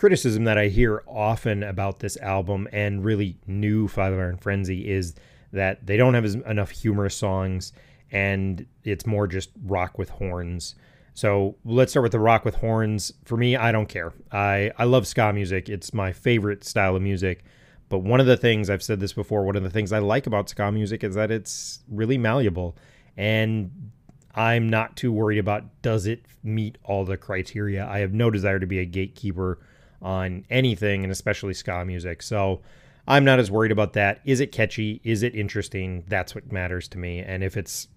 Criticism 0.00 0.44
that 0.44 0.56
I 0.56 0.68
hear 0.68 1.02
often 1.06 1.62
about 1.62 1.98
this 1.98 2.16
album 2.16 2.66
and 2.72 3.04
really 3.04 3.36
new 3.46 3.86
Five 3.86 4.14
Iron 4.14 4.38
Frenzy 4.38 4.88
is 4.88 5.14
that 5.52 5.86
they 5.86 5.98
don't 5.98 6.14
have 6.14 6.24
enough 6.24 6.70
humorous 6.70 7.14
songs 7.14 7.74
and 8.10 8.64
it's 8.82 9.04
more 9.04 9.26
just 9.26 9.50
rock 9.62 9.98
with 9.98 10.08
horns. 10.08 10.74
So 11.12 11.56
let's 11.66 11.92
start 11.92 12.04
with 12.04 12.12
the 12.12 12.18
rock 12.18 12.46
with 12.46 12.54
horns. 12.54 13.12
For 13.26 13.36
me, 13.36 13.56
I 13.56 13.72
don't 13.72 13.90
care. 13.90 14.14
I, 14.32 14.72
I 14.78 14.84
love 14.84 15.06
ska 15.06 15.34
music. 15.34 15.68
It's 15.68 15.92
my 15.92 16.14
favorite 16.14 16.64
style 16.64 16.96
of 16.96 17.02
music. 17.02 17.44
But 17.90 17.98
one 17.98 18.20
of 18.20 18.26
the 18.26 18.38
things 18.38 18.70
I've 18.70 18.82
said 18.82 19.00
this 19.00 19.12
before, 19.12 19.44
one 19.44 19.56
of 19.56 19.64
the 19.64 19.68
things 19.68 19.92
I 19.92 19.98
like 19.98 20.26
about 20.26 20.48
ska 20.48 20.72
music 20.72 21.04
is 21.04 21.14
that 21.16 21.30
it's 21.30 21.80
really 21.90 22.16
malleable. 22.16 22.74
And 23.18 23.90
I'm 24.34 24.70
not 24.70 24.96
too 24.96 25.12
worried 25.12 25.36
about 25.36 25.82
does 25.82 26.06
it 26.06 26.24
meet 26.42 26.78
all 26.84 27.04
the 27.04 27.18
criteria. 27.18 27.86
I 27.86 27.98
have 27.98 28.14
no 28.14 28.30
desire 28.30 28.58
to 28.58 28.66
be 28.66 28.78
a 28.78 28.86
gatekeeper 28.86 29.58
on 30.02 30.44
anything, 30.50 31.02
and 31.02 31.12
especially 31.12 31.54
ska 31.54 31.84
music. 31.84 32.22
So 32.22 32.60
I'm 33.06 33.24
not 33.24 33.38
as 33.38 33.50
worried 33.50 33.72
about 33.72 33.94
that. 33.94 34.20
Is 34.24 34.40
it 34.40 34.52
catchy? 34.52 35.00
Is 35.04 35.22
it 35.22 35.34
interesting? 35.34 36.04
That's 36.08 36.34
what 36.34 36.52
matters 36.52 36.88
to 36.88 36.98
me. 36.98 37.20
And 37.20 37.42
if 37.42 37.56
it's 37.56 37.88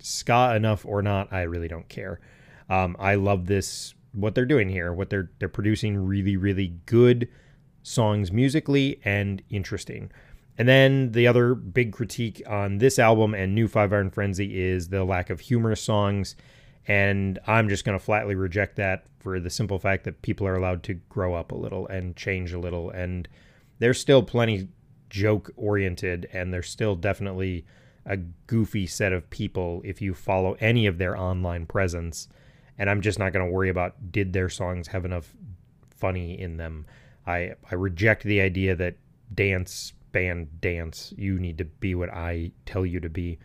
ska 0.00 0.54
enough 0.56 0.84
or 0.84 1.02
not, 1.02 1.32
I 1.32 1.42
really 1.42 1.68
don't 1.68 1.88
care. 1.88 2.20
Um, 2.68 2.96
I 2.98 3.14
love 3.14 3.46
this 3.46 3.94
what 4.12 4.34
they're 4.34 4.46
doing 4.46 4.68
here. 4.68 4.92
What 4.92 5.10
they're 5.10 5.30
they're 5.38 5.48
producing 5.48 5.96
really 5.96 6.36
really 6.36 6.74
good 6.86 7.28
songs 7.82 8.32
musically 8.32 9.00
and 9.04 9.42
interesting. 9.48 10.10
And 10.58 10.68
then 10.68 11.12
the 11.12 11.28
other 11.28 11.54
big 11.54 11.92
critique 11.92 12.42
on 12.46 12.78
this 12.78 12.98
album 12.98 13.32
and 13.34 13.54
New 13.54 13.68
Five 13.68 13.92
Iron 13.92 14.10
Frenzy 14.10 14.60
is 14.60 14.88
the 14.88 15.04
lack 15.04 15.30
of 15.30 15.40
humorous 15.40 15.80
songs. 15.80 16.34
And 16.88 17.38
I'm 17.46 17.68
just 17.68 17.84
going 17.84 17.98
to 17.98 18.04
flatly 18.04 18.34
reject 18.34 18.76
that 18.76 19.04
for 19.20 19.38
the 19.38 19.50
simple 19.50 19.78
fact 19.78 20.04
that 20.04 20.22
people 20.22 20.46
are 20.46 20.56
allowed 20.56 20.82
to 20.84 20.94
grow 20.94 21.34
up 21.34 21.52
a 21.52 21.56
little 21.56 21.86
and 21.86 22.16
change 22.16 22.52
a 22.52 22.58
little. 22.58 22.90
And 22.90 23.28
there's 23.78 24.00
still 24.00 24.22
plenty 24.22 24.68
joke 25.10 25.50
oriented, 25.56 26.28
and 26.32 26.52
there's 26.52 26.68
still 26.68 26.96
definitely 26.96 27.64
a 28.06 28.16
goofy 28.16 28.86
set 28.86 29.12
of 29.12 29.28
people 29.28 29.82
if 29.84 30.00
you 30.00 30.14
follow 30.14 30.56
any 30.60 30.86
of 30.86 30.98
their 30.98 31.16
online 31.16 31.66
presence. 31.66 32.28
And 32.78 32.88
I'm 32.88 33.02
just 33.02 33.18
not 33.18 33.32
going 33.32 33.44
to 33.44 33.52
worry 33.52 33.68
about 33.68 34.10
did 34.10 34.32
their 34.32 34.48
songs 34.48 34.88
have 34.88 35.04
enough 35.04 35.34
funny 35.94 36.40
in 36.40 36.56
them. 36.56 36.86
I, 37.26 37.52
I 37.70 37.74
reject 37.74 38.22
the 38.22 38.40
idea 38.40 38.74
that 38.76 38.96
dance 39.34 39.92
band 40.12 40.60
dance. 40.60 41.12
You 41.16 41.38
need 41.38 41.58
to 41.58 41.64
be 41.64 41.94
what 41.94 42.08
I 42.08 42.52
tell 42.64 42.86
you 42.86 43.00
to 43.00 43.10
be. 43.10 43.38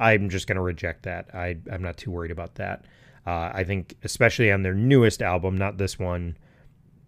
I'm 0.00 0.30
just 0.30 0.46
going 0.46 0.56
to 0.56 0.62
reject 0.62 1.02
that. 1.04 1.32
I, 1.34 1.58
I'm 1.70 1.82
not 1.82 1.98
too 1.98 2.10
worried 2.10 2.30
about 2.30 2.56
that. 2.56 2.86
Uh, 3.26 3.50
I 3.52 3.64
think, 3.64 3.96
especially 4.02 4.50
on 4.50 4.62
their 4.62 4.74
newest 4.74 5.20
album, 5.20 5.56
not 5.58 5.76
this 5.76 5.98
one, 5.98 6.36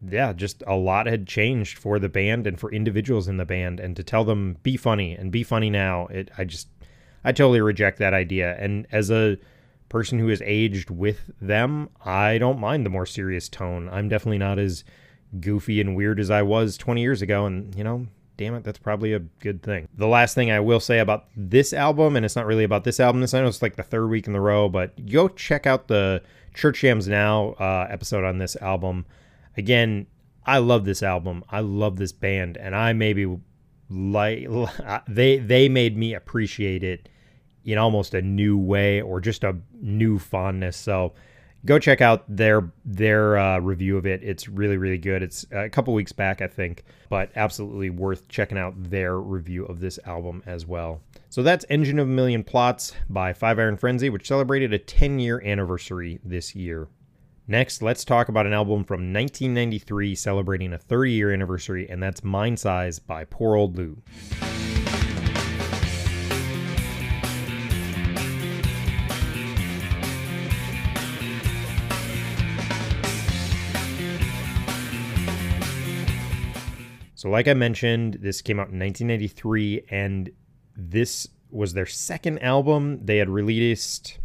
yeah, 0.06 0.32
just 0.34 0.62
a 0.66 0.76
lot 0.76 1.06
had 1.06 1.26
changed 1.26 1.78
for 1.78 1.98
the 1.98 2.10
band 2.10 2.46
and 2.46 2.60
for 2.60 2.70
individuals 2.70 3.28
in 3.28 3.38
the 3.38 3.46
band. 3.46 3.80
And 3.80 3.96
to 3.96 4.02
tell 4.02 4.24
them, 4.24 4.58
be 4.62 4.76
funny 4.76 5.14
and 5.14 5.32
be 5.32 5.42
funny 5.42 5.70
now, 5.70 6.06
it, 6.08 6.30
I 6.36 6.44
just, 6.44 6.68
I 7.24 7.32
totally 7.32 7.62
reject 7.62 7.98
that 7.98 8.12
idea. 8.12 8.56
And 8.58 8.86
as 8.92 9.10
a 9.10 9.38
person 9.88 10.18
who 10.18 10.28
has 10.28 10.42
aged 10.42 10.90
with 10.90 11.30
them, 11.40 11.88
I 12.04 12.36
don't 12.36 12.60
mind 12.60 12.84
the 12.84 12.90
more 12.90 13.06
serious 13.06 13.48
tone. 13.48 13.88
I'm 13.90 14.08
definitely 14.08 14.38
not 14.38 14.58
as 14.58 14.84
goofy 15.40 15.80
and 15.80 15.96
weird 15.96 16.20
as 16.20 16.30
I 16.30 16.42
was 16.42 16.76
20 16.76 17.00
years 17.00 17.22
ago. 17.22 17.46
And, 17.46 17.74
you 17.74 17.84
know, 17.84 18.06
damn 18.36 18.54
it, 18.54 18.64
that's 18.64 18.78
probably 18.78 19.12
a 19.12 19.18
good 19.18 19.62
thing. 19.62 19.88
The 19.96 20.06
last 20.06 20.34
thing 20.34 20.50
I 20.50 20.60
will 20.60 20.80
say 20.80 20.98
about 20.98 21.26
this 21.36 21.72
album, 21.72 22.16
and 22.16 22.24
it's 22.24 22.36
not 22.36 22.46
really 22.46 22.64
about 22.64 22.84
this 22.84 23.00
album, 23.00 23.20
this 23.20 23.34
I 23.34 23.40
know 23.40 23.46
it's 23.48 23.62
like 23.62 23.76
the 23.76 23.82
third 23.82 24.08
week 24.08 24.26
in 24.26 24.32
the 24.32 24.40
row, 24.40 24.68
but 24.68 25.06
go 25.06 25.28
check 25.28 25.66
out 25.66 25.88
the 25.88 26.22
Church 26.54 26.80
Jams 26.80 27.08
Now 27.08 27.50
uh, 27.60 27.86
episode 27.90 28.24
on 28.24 28.38
this 28.38 28.56
album. 28.56 29.06
Again, 29.56 30.06
I 30.44 30.58
love 30.58 30.84
this 30.84 31.02
album. 31.02 31.44
I 31.50 31.60
love 31.60 31.96
this 31.96 32.12
band, 32.12 32.56
and 32.56 32.74
I 32.74 32.92
maybe 32.92 33.38
like 33.88 34.48
they 35.08 35.38
they 35.38 35.68
made 35.68 35.96
me 35.96 36.14
appreciate 36.14 36.82
it 36.82 37.08
in 37.64 37.78
almost 37.78 38.14
a 38.14 38.22
new 38.22 38.58
way 38.58 39.00
or 39.00 39.20
just 39.20 39.44
a 39.44 39.56
new 39.80 40.18
fondness. 40.18 40.76
So 40.76 41.12
go 41.64 41.78
check 41.78 42.00
out 42.00 42.24
their 42.28 42.72
their 42.84 43.38
uh, 43.38 43.58
review 43.58 43.96
of 43.96 44.06
it. 44.06 44.22
It's 44.22 44.48
really 44.48 44.76
really 44.76 44.98
good. 44.98 45.22
It's 45.22 45.46
a 45.52 45.68
couple 45.68 45.94
weeks 45.94 46.12
back, 46.12 46.40
I 46.42 46.46
think, 46.46 46.84
but 47.08 47.30
absolutely 47.36 47.90
worth 47.90 48.28
checking 48.28 48.58
out 48.58 48.74
their 48.76 49.18
review 49.18 49.64
of 49.66 49.80
this 49.80 49.98
album 50.04 50.42
as 50.46 50.66
well. 50.66 51.00
So 51.30 51.42
that's 51.42 51.64
Engine 51.70 51.98
of 51.98 52.08
a 52.08 52.10
Million 52.10 52.44
Plots 52.44 52.92
by 53.08 53.32
Five 53.32 53.58
Iron 53.58 53.76
Frenzy, 53.76 54.10
which 54.10 54.28
celebrated 54.28 54.72
a 54.72 54.78
10 54.78 55.18
year 55.18 55.42
anniversary 55.44 56.20
this 56.24 56.54
year. 56.54 56.88
Next, 57.48 57.82
let's 57.82 58.04
talk 58.04 58.28
about 58.28 58.46
an 58.46 58.52
album 58.52 58.84
from 58.84 59.12
1993 59.12 60.14
celebrating 60.14 60.72
a 60.72 60.78
30 60.78 61.12
year 61.12 61.32
anniversary, 61.32 61.88
and 61.88 62.02
that's 62.02 62.20
Mindsize 62.20 63.04
by 63.04 63.24
Poor 63.24 63.56
Old 63.56 63.76
Lu. 63.76 64.00
So, 77.22 77.30
like 77.30 77.46
I 77.46 77.54
mentioned, 77.54 78.14
this 78.14 78.42
came 78.42 78.58
out 78.58 78.70
in 78.70 78.80
1993, 78.80 79.84
and 79.90 80.28
this 80.76 81.28
was 81.52 81.72
their 81.72 81.86
second 81.86 82.40
album. 82.40 82.98
They 83.06 83.18
had 83.18 83.28
released, 83.28 84.18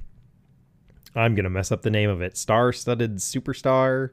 I'm 1.13 1.35
going 1.35 1.43
to 1.43 1.49
mess 1.51 1.71
up 1.71 1.83
the 1.83 1.91
name 1.91 2.09
of 2.09 2.23
it, 2.23 2.35
Star 2.37 2.73
Studded 2.73 3.17
Superstar. 3.17 4.09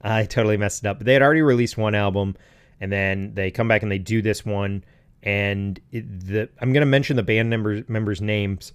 I 0.00 0.24
totally 0.24 0.56
messed 0.56 0.82
it 0.82 0.88
up. 0.88 0.96
But 0.96 1.04
they 1.04 1.12
had 1.12 1.20
already 1.20 1.42
released 1.42 1.76
one 1.76 1.94
album, 1.94 2.36
and 2.80 2.90
then 2.90 3.34
they 3.34 3.50
come 3.50 3.68
back 3.68 3.82
and 3.82 3.92
they 3.92 3.98
do 3.98 4.22
this 4.22 4.46
one. 4.46 4.82
And 5.22 5.78
it, 5.92 6.20
the 6.26 6.48
I'm 6.58 6.72
going 6.72 6.80
to 6.80 6.86
mention 6.86 7.16
the 7.16 7.22
band 7.22 7.50
members 7.50 7.86
members' 7.86 8.22
names 8.22 8.72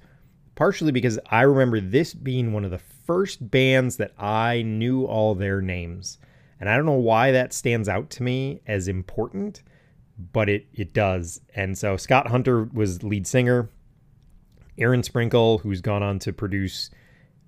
partially 0.53 0.91
because 0.91 1.17
I 1.31 1.41
remember 1.41 1.79
this 1.79 2.13
being 2.13 2.53
one 2.53 2.63
of 2.63 2.69
the 2.69 2.81
first 3.07 3.49
bands 3.49 3.97
that 3.97 4.13
I 4.19 4.61
knew 4.61 5.05
all 5.05 5.33
their 5.33 5.63
names. 5.63 6.19
And 6.61 6.69
I 6.69 6.77
don't 6.77 6.85
know 6.85 6.93
why 6.93 7.31
that 7.31 7.53
stands 7.53 7.89
out 7.89 8.11
to 8.11 8.23
me 8.23 8.61
as 8.67 8.87
important, 8.87 9.63
but 10.31 10.47
it 10.47 10.67
it 10.73 10.93
does. 10.93 11.41
And 11.55 11.75
so 11.75 11.97
Scott 11.97 12.27
Hunter 12.27 12.65
was 12.65 13.01
lead 13.01 13.25
singer. 13.25 13.69
Aaron 14.77 15.01
Sprinkle, 15.01 15.57
who's 15.57 15.81
gone 15.81 16.03
on 16.03 16.19
to 16.19 16.31
produce 16.31 16.91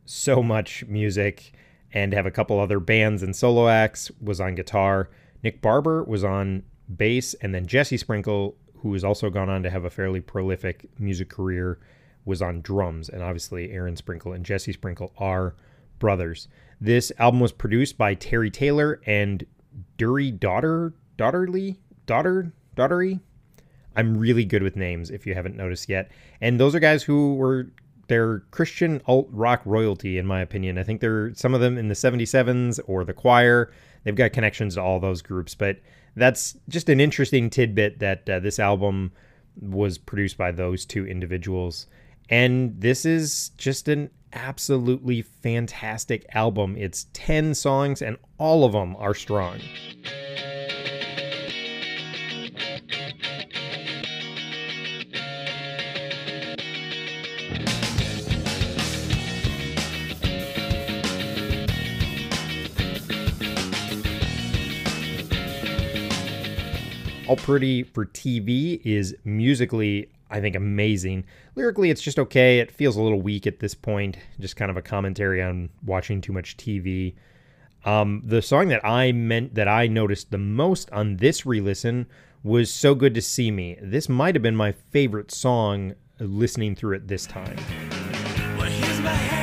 so 0.03 0.41
much 0.41 0.84
music 0.88 1.53
and 1.93 2.12
have 2.12 2.25
a 2.25 2.32
couple 2.32 2.60
other 2.60 2.79
bands 2.79 3.22
and 3.22 3.36
solo 3.36 3.67
acts, 3.67 4.12
was 4.20 4.41
on 4.41 4.55
guitar. 4.55 5.12
Nick 5.43 5.62
Barber 5.62 6.03
was 6.03 6.24
on 6.24 6.63
bass, 6.93 7.36
and 7.36 7.53
then 7.53 7.67
Jesse 7.67 7.98
Sprinkle, 7.98 8.58
who 8.77 8.93
has 8.93 9.03
also 9.03 9.29
gone 9.29 9.50
on 9.50 9.62
to 9.62 9.70
have 9.70 9.86
a 9.86 9.91
fairly 9.91 10.22
prolific 10.22 10.89
music 11.00 11.29
career, 11.29 11.79
was 12.25 12.41
on 12.41 12.62
drums. 12.62 13.10
And 13.10 13.22
obviously, 13.22 13.72
Aaron 13.72 13.96
Sprinkle 13.96 14.34
and 14.34 14.43
Jesse 14.43 14.74
Sprinkle 14.74 15.13
are 15.20 15.55
brothers. 16.00 16.48
This 16.83 17.13
album 17.17 17.39
was 17.39 17.53
produced 17.53 17.97
by 17.97 18.13
Terry 18.13 18.51
Taylor 18.51 18.99
and 19.05 19.45
Dury 19.97 20.37
Daughter 20.37 20.93
Daughterly 21.17 21.77
Daughter 22.05 22.51
Daughtery. 22.75 23.21
I'm 23.95 24.17
really 24.17 24.43
good 24.43 24.61
with 24.61 24.75
names 24.75 25.09
if 25.09 25.25
you 25.25 25.33
haven't 25.33 25.55
noticed 25.55 25.87
yet. 25.87 26.11
And 26.41 26.59
those 26.59 26.75
are 26.75 26.81
guys 26.81 27.01
who 27.01 27.35
were 27.35 27.71
they're 28.09 28.39
Christian 28.51 29.01
alt 29.05 29.29
rock 29.31 29.61
royalty 29.63 30.17
in 30.17 30.25
my 30.25 30.41
opinion. 30.41 30.77
I 30.77 30.83
think 30.83 30.99
they're 30.99 31.33
some 31.35 31.53
of 31.53 31.61
them 31.61 31.77
in 31.77 31.87
the 31.87 31.93
77s 31.93 32.81
or 32.85 33.05
the 33.05 33.13
choir. 33.13 33.71
They've 34.03 34.13
got 34.13 34.33
connections 34.33 34.75
to 34.75 34.81
all 34.81 34.99
those 34.99 35.21
groups, 35.21 35.55
but 35.55 35.79
that's 36.17 36.57
just 36.67 36.89
an 36.89 36.99
interesting 36.99 37.49
tidbit 37.49 37.99
that 37.99 38.29
uh, 38.29 38.39
this 38.41 38.59
album 38.59 39.13
was 39.57 39.97
produced 39.97 40.37
by 40.37 40.51
those 40.51 40.85
two 40.85 41.07
individuals. 41.07 41.87
And 42.29 42.77
this 42.81 43.05
is 43.05 43.51
just 43.57 43.87
an 43.87 44.09
absolutely 44.33 45.21
fantastic 45.21 46.25
album. 46.33 46.75
It's 46.77 47.07
10 47.13 47.53
songs, 47.53 48.01
and 48.01 48.17
all 48.37 48.65
of 48.65 48.73
them 48.73 48.95
are 48.97 49.13
strong. 49.13 49.59
All 67.25 67.37
Pretty 67.37 67.83
for 67.83 68.05
TV 68.05 68.79
is 68.85 69.15
musically, 69.23 70.09
I 70.33 70.41
think, 70.41 70.55
amazing. 70.55 71.25
Lyrically, 71.55 71.91
it's 71.91 72.01
just 72.01 72.17
okay. 72.17 72.57
It 72.57 72.71
feels 72.71 72.97
a 72.97 73.01
little 73.03 73.21
weak 73.21 73.45
at 73.45 73.59
this 73.59 73.75
point, 73.75 74.17
just 74.39 74.55
kind 74.55 74.71
of 74.71 74.77
a 74.77 74.81
commentary 74.81 75.43
on 75.43 75.69
watching 75.85 76.21
too 76.21 76.33
much 76.33 76.57
TV. 76.57 77.13
Um, 77.85 78.23
the 78.25 78.41
song 78.41 78.69
that 78.69 78.83
I 78.83 79.11
meant 79.11 79.53
that 79.53 79.67
I 79.67 79.85
noticed 79.85 80.31
the 80.31 80.39
most 80.39 80.89
on 80.91 81.17
this 81.17 81.45
re-listen 81.45 82.07
was 82.41 82.73
"So 82.73 82.95
Good 82.95 83.13
to 83.13 83.21
See 83.21 83.51
Me." 83.51 83.77
This 83.79 84.09
might 84.09 84.33
have 84.33 84.41
been 84.41 84.55
my 84.55 84.71
favorite 84.71 85.31
song 85.31 85.93
listening 86.19 86.75
through 86.75 86.95
it 86.95 87.07
this 87.07 87.27
time. 87.27 87.57
it's 88.57 89.42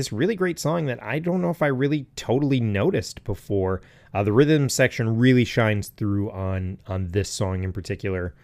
this 0.00 0.12
really 0.12 0.34
great 0.34 0.58
song 0.58 0.86
that 0.86 1.02
I 1.02 1.18
don't 1.18 1.42
know 1.42 1.50
if 1.50 1.60
I 1.60 1.66
really 1.66 2.06
totally 2.16 2.58
noticed 2.58 3.22
before. 3.22 3.82
Uh, 4.14 4.22
the 4.22 4.32
rhythm 4.32 4.70
section 4.70 5.18
really 5.18 5.44
shines 5.44 5.88
through 5.88 6.30
on 6.30 6.78
on 6.86 7.08
this 7.08 7.28
song 7.28 7.64
in 7.64 7.70
particular. 7.70 8.34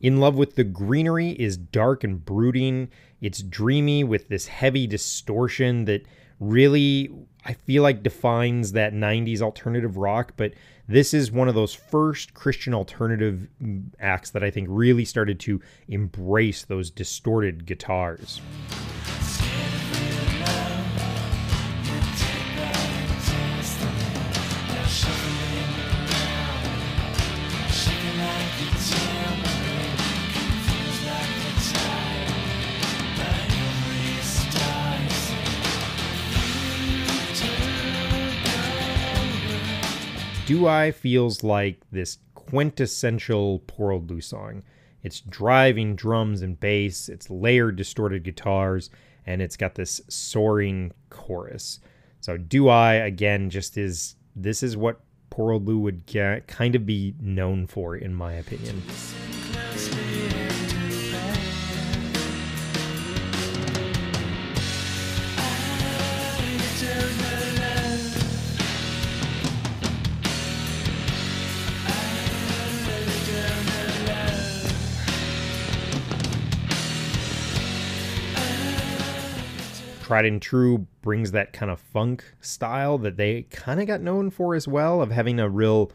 In 0.00 0.18
Love 0.18 0.34
with 0.34 0.56
the 0.56 0.64
Greenery 0.64 1.30
is 1.30 1.56
dark 1.56 2.02
and 2.02 2.24
brooding. 2.24 2.88
It's 3.20 3.42
dreamy 3.44 4.02
with 4.02 4.26
this 4.26 4.48
heavy 4.48 4.88
distortion 4.88 5.84
that 5.84 6.04
really 6.40 7.12
I 7.44 7.52
feel 7.52 7.84
like 7.84 8.02
defines 8.02 8.72
that 8.72 8.92
90s 8.92 9.40
alternative 9.40 9.98
rock, 9.98 10.32
but 10.36 10.52
this 10.88 11.14
is 11.14 11.30
one 11.30 11.46
of 11.46 11.54
those 11.54 11.74
first 11.74 12.34
Christian 12.34 12.74
alternative 12.74 13.46
acts 14.00 14.30
that 14.30 14.42
I 14.42 14.50
think 14.50 14.66
really 14.68 15.04
started 15.04 15.38
to 15.40 15.60
embrace 15.86 16.64
those 16.64 16.90
distorted 16.90 17.66
guitars. 17.66 18.40
Do 40.48 40.66
I 40.66 40.92
feels 40.92 41.44
like 41.44 41.82
this 41.92 42.16
quintessential 42.34 43.58
Poor 43.66 43.92
Old 43.92 44.10
Lu 44.10 44.22
song. 44.22 44.62
It's 45.02 45.20
driving 45.20 45.94
drums 45.94 46.40
and 46.40 46.58
bass, 46.58 47.10
it's 47.10 47.28
layered 47.28 47.76
distorted 47.76 48.22
guitars, 48.22 48.88
and 49.26 49.42
it's 49.42 49.58
got 49.58 49.74
this 49.74 50.00
soaring 50.08 50.92
chorus. 51.10 51.80
So 52.20 52.38
Do 52.38 52.68
I 52.68 52.94
again 52.94 53.50
just 53.50 53.76
is 53.76 54.16
this 54.34 54.62
is 54.62 54.74
what 54.74 55.02
Poor 55.28 55.52
Old 55.52 55.68
Lu 55.68 55.80
would 55.80 56.06
get, 56.06 56.46
kind 56.46 56.74
of 56.74 56.86
be 56.86 57.14
known 57.20 57.66
for 57.66 57.94
in 57.94 58.14
my 58.14 58.32
opinion. 58.32 58.82
Tried 80.08 80.24
and 80.24 80.40
True 80.40 80.86
brings 81.02 81.32
that 81.32 81.52
kind 81.52 81.70
of 81.70 81.78
funk 81.78 82.24
style 82.40 82.96
that 82.96 83.18
they 83.18 83.42
kind 83.50 83.78
of 83.78 83.86
got 83.86 84.00
known 84.00 84.30
for 84.30 84.54
as 84.54 84.66
well, 84.66 85.02
of 85.02 85.10
having 85.10 85.38
a 85.38 85.50
real 85.50 85.92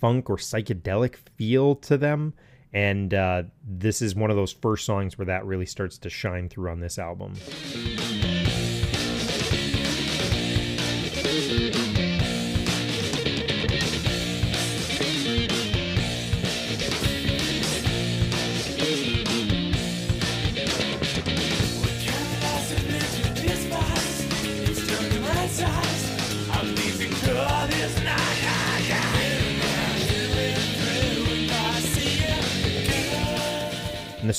funk 0.00 0.28
or 0.28 0.38
psychedelic 0.38 1.14
feel 1.14 1.76
to 1.76 1.96
them. 1.96 2.34
And 2.72 3.14
uh, 3.14 3.44
this 3.64 4.02
is 4.02 4.16
one 4.16 4.30
of 4.30 4.36
those 4.36 4.50
first 4.50 4.84
songs 4.84 5.16
where 5.16 5.26
that 5.26 5.46
really 5.46 5.66
starts 5.66 5.98
to 5.98 6.10
shine 6.10 6.48
through 6.48 6.68
on 6.68 6.80
this 6.80 6.98
album. 6.98 7.34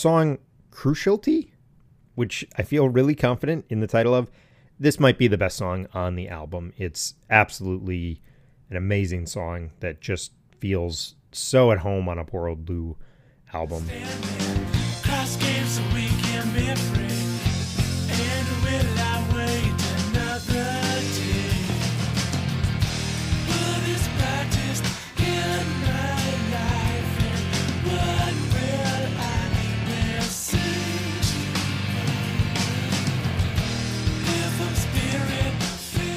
Song 0.06 0.38
Crucialty, 0.70 1.50
which 2.13 2.46
I 2.56 2.62
feel 2.62 2.89
really 2.89 3.15
confident 3.15 3.65
in 3.70 3.80
the 3.80 3.88
title 3.88 4.13
of, 4.13 4.30
this 4.80 5.00
might 5.00 5.18
be 5.18 5.28
the 5.28 5.36
best 5.36 5.58
song 5.58 5.88
on 5.96 6.13
the 6.13 6.28
album. 6.30 6.74
It's 6.78 7.15
absolutely 7.28 8.22
an 8.70 8.78
amazing 8.78 9.26
song 9.26 9.72
that 9.80 10.02
just 10.02 10.34
feels 10.60 11.15
so 11.32 11.72
at 11.72 11.80
home 11.80 12.08
on 12.08 12.20
a 12.20 12.24
Poor 12.24 12.48
Old 12.48 12.70
Lu 12.70 12.96
album. 13.52 13.88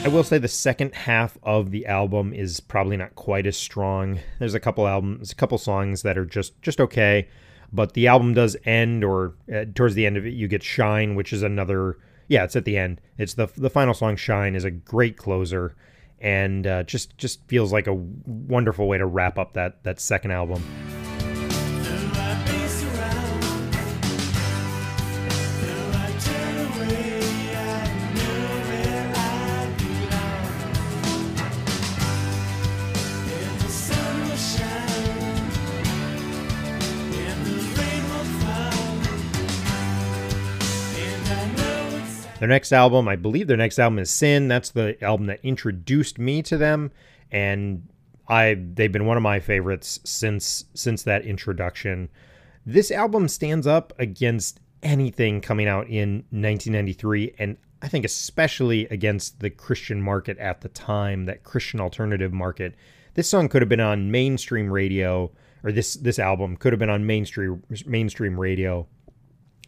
I 0.09 0.11
will 0.11 0.25
say 0.25 0.38
the 0.38 0.49
second 0.49 0.94
half 0.94 1.37
of 1.42 1.71
the 1.71 1.85
album 1.85 2.33
is 2.33 2.61
probably 2.61 2.97
not 2.97 3.14
quite 3.14 3.47
as 3.47 3.59
strong. 3.59 4.21
There's 4.38 4.55
a 4.55 4.59
couple 4.59 4.88
albums, 4.88 5.33
a 5.33 5.35
couple 5.35 5.59
songs 5.59 6.01
that 6.01 6.16
are 6.16 6.25
just 6.25 6.62
just 6.62 6.81
okay, 6.81 7.29
but 7.75 7.92
the 7.92 8.07
album 8.07 8.33
does 8.33 8.57
end, 8.64 9.05
or 9.05 9.35
uh, 9.55 9.66
towards 9.75 9.97
the 9.97 10.07
end 10.07 10.16
of 10.16 10.25
it, 10.25 10.33
you 10.33 10.49
get 10.49 10.62
"Shine," 10.62 11.14
which 11.14 11.31
is 11.35 11.42
another. 11.42 11.99
Yeah, 12.27 12.44
it's 12.44 12.57
at 12.57 12.64
the 12.64 12.79
end. 12.79 13.03
It's 13.18 13.35
the 13.35 13.49
the 13.55 13.68
final 13.68 13.92
song. 13.92 14.16
"Shine" 14.16 14.55
is 14.55 14.64
a 14.64 14.71
great 14.71 15.18
closer, 15.18 15.77
and 16.23 16.66
uh, 16.66 16.85
just 16.85 17.18
just 17.18 17.47
feels 17.47 17.71
like 17.71 17.87
a 17.87 17.92
wonderful 17.92 18.88
way 18.88 18.97
to 18.97 19.05
wrap 19.05 19.38
up 19.38 19.53
that 19.53 19.85
that 19.85 20.01
second 20.01 20.31
album. 20.31 20.64
Their 42.38 42.48
next 42.48 42.72
album, 42.72 43.09
I 43.09 43.16
believe 43.16 43.48
their 43.48 43.57
next 43.57 43.79
album 43.81 43.98
is 43.98 44.11
Sin. 44.11 44.46
That's 44.46 44.70
the 44.70 45.03
album 45.03 45.27
that 45.27 45.40
introduced 45.42 46.18
me 46.18 46.42
to 46.42 46.57
them 46.57 46.92
and 47.33 47.88
I 48.29 48.55
they've 48.74 48.92
been 48.92 49.07
one 49.07 49.16
of 49.16 49.22
my 49.22 49.40
favorites 49.40 49.98
since 50.05 50.64
since 50.74 51.03
that 51.03 51.24
introduction. 51.24 52.09
This 52.64 52.90
album 52.90 53.27
stands 53.29 53.66
up 53.66 53.92
against 53.98 54.61
anything 54.83 55.40
coming 55.40 55.66
out 55.66 55.88
in 55.88 56.24
1993 56.31 57.35
and 57.38 57.57
I 57.83 57.88
think 57.88 58.05
especially 58.05 58.87
against 58.87 59.40
the 59.40 59.51
Christian 59.51 60.03
market 60.03 60.37
at 60.38 60.61
the 60.61 60.68
time, 60.68 61.27
that 61.27 61.44
Christian 61.44 61.81
alternative 61.81 62.33
market. 62.33 62.74
This 63.14 63.29
song 63.29 63.48
could 63.48 63.62
have 63.62 63.68
been 63.68 63.81
on 63.81 64.11
mainstream 64.11 64.70
radio 64.70 65.31
or 65.64 65.72
this 65.72 65.94
this 65.94 66.18
album 66.18 66.57
could 66.57 66.72
have 66.72 66.81
been 66.81 66.90
on 66.90 67.07
mainstream 67.07 67.62
mainstream 67.87 68.38
radio 68.38 68.87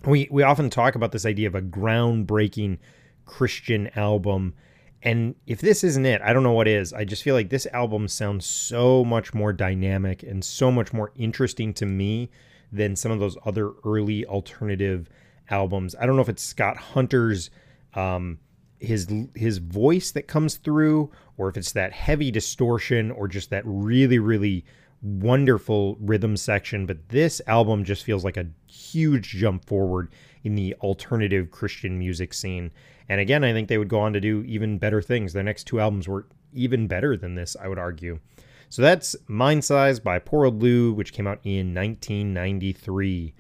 we 0.05 0.29
we 0.31 0.43
often 0.43 0.71
talk 0.71 0.95
about 0.95 1.13
this 1.13 1.27
idea 1.27 1.49
of 1.49 1.55
a 1.55 1.63
groundbreaking 1.63 2.79
Christian 3.27 3.91
album. 3.97 4.55
And 5.03 5.35
if 5.47 5.61
this 5.61 5.83
isn't 5.83 6.05
it, 6.05 6.21
I 6.23 6.33
don't 6.33 6.43
know 6.43 6.53
what 6.53 6.69
is. 6.69 6.93
I 6.93 7.05
just 7.05 7.23
feel 7.23 7.35
like 7.35 7.49
this 7.49 7.67
album 7.73 8.07
sounds 8.07 8.45
so 8.45 9.03
much 9.05 9.33
more 9.33 9.53
dynamic 9.53 10.23
and 10.23 10.45
so 10.45 10.71
much 10.71 10.93
more 10.93 11.13
interesting 11.17 11.73
to 11.75 11.87
me 11.87 12.31
than 12.71 12.97
some 12.97 13.11
of 13.11 13.19
those 13.19 13.37
other 13.47 13.73
early 13.85 14.27
alternative 14.27 15.09
albums. 15.49 15.95
I 15.99 16.07
don't 16.07 16.17
know 16.17 16.23
if 16.23 16.29
it's 16.29 16.43
Scott 16.43 16.77
Hunter's 16.77 17.51
um, 17.95 18.39
his 18.79 19.09
his 19.35 19.59
voice 19.59 20.11
that 20.13 20.27
comes 20.27 20.57
through 20.57 21.11
or 21.37 21.49
if 21.49 21.57
it's 21.57 21.73
that 21.73 21.93
heavy 21.93 22.31
distortion 22.31 23.11
or 23.11 23.29
just 23.29 23.51
that 23.51 23.63
really 23.65 24.19
really 24.19 24.65
wonderful 25.03 25.97
rhythm 26.01 26.37
section 26.37 26.85
but 26.85 27.09
this 27.09 27.41
album 27.47 27.85
just 27.85 28.05
feels 28.05 28.25
like 28.25 28.37
a 28.37 28.47
huge 28.67 29.31
jump 29.31 29.65
forward 29.65 30.09
in 30.45 30.55
the 30.55 30.75
alternative 30.81 31.51
christian 31.51 31.99
music 31.99 32.35
scene. 32.35 32.71
And 33.09 33.21
again 33.21 33.43
i 33.45 33.53
think 33.53 33.69
they 33.69 33.79
would 33.79 33.89
go 33.89 34.01
on 34.01 34.13
to 34.13 34.21
do 34.21 34.43
even 34.47 34.79
better 34.79 35.01
things. 35.01 35.33
Their 35.33 35.43
next 35.43 35.65
two 35.65 35.81
albums 35.81 36.07
were 36.07 36.27
even 36.53 36.87
better 36.87 37.17
than 37.17 37.35
this 37.35 37.57
i 37.61 37.69
would 37.69 37.79
argue. 37.79 38.21
So 38.69 38.83
that's 38.83 39.17
mindsize 39.29 40.03
by 40.03 40.19
poor 40.19 40.47
old 40.47 40.63
lu 40.63 40.93
which 40.93 41.13
came 41.13 41.27
out 41.27 41.41
in 41.45 41.75
1993 41.75 43.35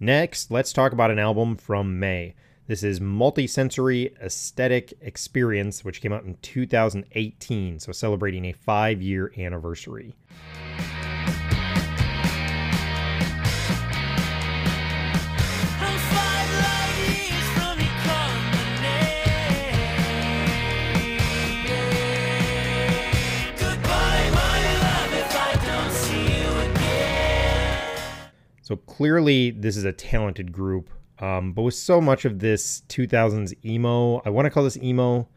next 0.00 0.50
let's 0.50 0.72
talk 0.72 0.92
about 0.92 1.10
an 1.10 1.18
album 1.18 1.56
from 1.56 1.98
Mae 1.98 2.34
this 2.66 2.82
is 2.82 2.98
Multisensory 2.98 4.18
Aesthetic 4.22 4.94
Experience, 5.02 5.84
which 5.84 6.00
came 6.00 6.14
out 6.14 6.24
in 6.24 6.38
2018, 6.40 7.78
so 7.78 7.92
celebrating 7.92 8.46
a 8.46 8.52
five 8.52 9.02
year 9.02 9.32
anniversary. 9.36 10.14
So 28.62 28.76
clearly, 28.76 29.50
this 29.50 29.76
is 29.76 29.84
a 29.84 29.92
talented 29.92 30.50
group 30.50 30.88
um, 31.18 31.52
but 31.52 31.62
with 31.62 31.74
so 31.74 32.00
much 32.00 32.24
of 32.24 32.40
this 32.40 32.82
2000s 32.88 33.54
emo, 33.64 34.20
I 34.24 34.30
want 34.30 34.46
to 34.46 34.50
call 34.50 34.64
this 34.64 34.76
emo 34.76 35.28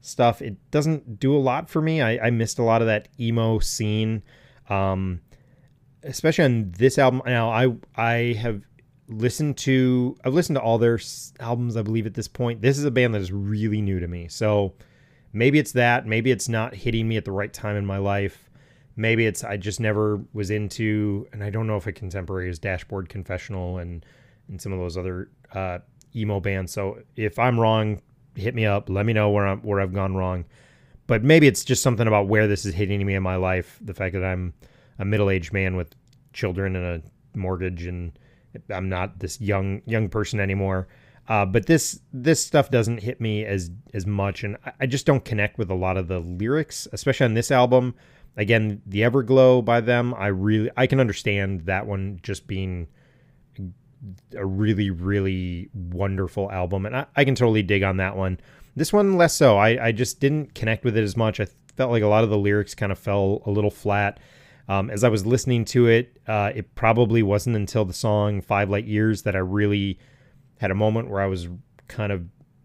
stuff, 0.00 0.40
it 0.42 0.56
doesn't 0.70 1.18
do 1.18 1.34
a 1.34 1.38
lot 1.38 1.68
for 1.68 1.82
me. 1.82 2.00
I, 2.00 2.26
I 2.26 2.30
missed 2.30 2.58
a 2.58 2.62
lot 2.62 2.82
of 2.82 2.86
that 2.86 3.08
emo 3.18 3.58
scene, 3.58 4.22
um, 4.68 5.20
especially 6.02 6.44
on 6.44 6.72
this 6.76 6.98
album. 6.98 7.22
Now, 7.26 7.50
I 7.50 7.74
I 7.96 8.14
have 8.34 8.62
listened 9.08 9.56
to 9.58 10.16
I've 10.24 10.34
listened 10.34 10.56
to 10.56 10.62
all 10.62 10.78
their 10.78 11.00
albums, 11.40 11.76
I 11.76 11.82
believe 11.82 12.06
at 12.06 12.14
this 12.14 12.28
point. 12.28 12.62
This 12.62 12.78
is 12.78 12.84
a 12.84 12.90
band 12.90 13.14
that 13.14 13.22
is 13.22 13.32
really 13.32 13.80
new 13.80 13.98
to 13.98 14.06
me, 14.06 14.28
so 14.28 14.74
maybe 15.32 15.58
it's 15.58 15.72
that. 15.72 16.06
Maybe 16.06 16.30
it's 16.30 16.48
not 16.48 16.74
hitting 16.74 17.08
me 17.08 17.16
at 17.16 17.24
the 17.24 17.32
right 17.32 17.52
time 17.52 17.76
in 17.76 17.86
my 17.86 17.98
life. 17.98 18.50
Maybe 18.96 19.26
it's 19.26 19.42
I 19.42 19.56
just 19.56 19.80
never 19.80 20.20
was 20.32 20.50
into, 20.50 21.26
and 21.32 21.42
I 21.42 21.50
don't 21.50 21.66
know 21.66 21.76
if 21.76 21.88
a 21.88 21.92
contemporary 21.92 22.48
is 22.48 22.60
Dashboard 22.60 23.08
Confessional 23.08 23.78
and 23.78 24.06
and 24.48 24.60
some 24.60 24.72
of 24.72 24.78
those 24.78 24.96
other 24.96 25.30
uh, 25.52 25.78
emo 26.14 26.40
bands. 26.40 26.72
So 26.72 26.98
if 27.16 27.38
I'm 27.38 27.58
wrong, 27.58 28.00
hit 28.34 28.54
me 28.54 28.66
up. 28.66 28.88
Let 28.88 29.06
me 29.06 29.12
know 29.12 29.30
where 29.30 29.46
I'm 29.46 29.60
where 29.62 29.80
I've 29.80 29.94
gone 29.94 30.14
wrong. 30.14 30.44
But 31.06 31.22
maybe 31.22 31.46
it's 31.46 31.64
just 31.64 31.82
something 31.82 32.06
about 32.06 32.28
where 32.28 32.48
this 32.48 32.64
is 32.64 32.74
hitting 32.74 33.04
me 33.04 33.14
in 33.14 33.22
my 33.22 33.36
life. 33.36 33.78
The 33.82 33.94
fact 33.94 34.14
that 34.14 34.24
I'm 34.24 34.54
a 34.98 35.04
middle 35.04 35.30
aged 35.30 35.52
man 35.52 35.76
with 35.76 35.94
children 36.32 36.76
and 36.76 37.02
a 37.02 37.38
mortgage, 37.38 37.84
and 37.84 38.18
I'm 38.70 38.88
not 38.88 39.18
this 39.18 39.40
young 39.40 39.82
young 39.86 40.08
person 40.08 40.40
anymore. 40.40 40.88
Uh, 41.26 41.46
but 41.46 41.66
this 41.66 42.00
this 42.12 42.44
stuff 42.44 42.70
doesn't 42.70 43.02
hit 43.02 43.20
me 43.20 43.44
as 43.44 43.70
as 43.92 44.06
much, 44.06 44.44
and 44.44 44.56
I 44.78 44.86
just 44.86 45.06
don't 45.06 45.24
connect 45.24 45.58
with 45.58 45.70
a 45.70 45.74
lot 45.74 45.96
of 45.96 46.08
the 46.08 46.20
lyrics, 46.20 46.86
especially 46.92 47.24
on 47.24 47.34
this 47.34 47.50
album. 47.50 47.94
Again, 48.36 48.82
the 48.84 49.02
Everglow 49.02 49.64
by 49.64 49.80
them, 49.80 50.12
I 50.14 50.26
really 50.26 50.70
I 50.76 50.86
can 50.86 51.00
understand 51.00 51.62
that 51.66 51.86
one 51.86 52.20
just 52.22 52.46
being 52.46 52.88
a 54.36 54.44
really, 54.44 54.90
really 54.90 55.70
wonderful 55.74 56.50
album, 56.50 56.86
and 56.86 56.96
I, 56.96 57.06
I 57.16 57.24
can 57.24 57.34
totally 57.34 57.62
dig 57.62 57.82
on 57.82 57.98
that 57.98 58.16
one. 58.16 58.38
This 58.76 58.92
one 58.92 59.16
less 59.16 59.34
so. 59.34 59.56
I, 59.56 59.86
I 59.86 59.92
just 59.92 60.20
didn't 60.20 60.54
connect 60.54 60.84
with 60.84 60.96
it 60.96 61.04
as 61.04 61.16
much. 61.16 61.40
I 61.40 61.46
felt 61.76 61.90
like 61.90 62.02
a 62.02 62.08
lot 62.08 62.24
of 62.24 62.30
the 62.30 62.38
lyrics 62.38 62.74
kind 62.74 62.92
of 62.92 62.98
fell 62.98 63.42
a 63.46 63.50
little 63.50 63.70
flat. 63.70 64.18
Um, 64.68 64.90
as 64.90 65.04
I 65.04 65.08
was 65.08 65.26
listening 65.26 65.64
to 65.66 65.88
it, 65.88 66.18
uh, 66.26 66.52
it 66.54 66.74
probably 66.74 67.22
wasn't 67.22 67.56
until 67.56 67.84
the 67.84 67.92
song 67.92 68.40
Five 68.40 68.70
Light 68.70 68.86
Years 68.86 69.22
that 69.22 69.36
I 69.36 69.40
really 69.40 69.98
had 70.58 70.70
a 70.70 70.74
moment 70.74 71.10
where 71.10 71.20
I 71.20 71.26
was 71.26 71.48
kind 71.88 72.12
of 72.12 72.24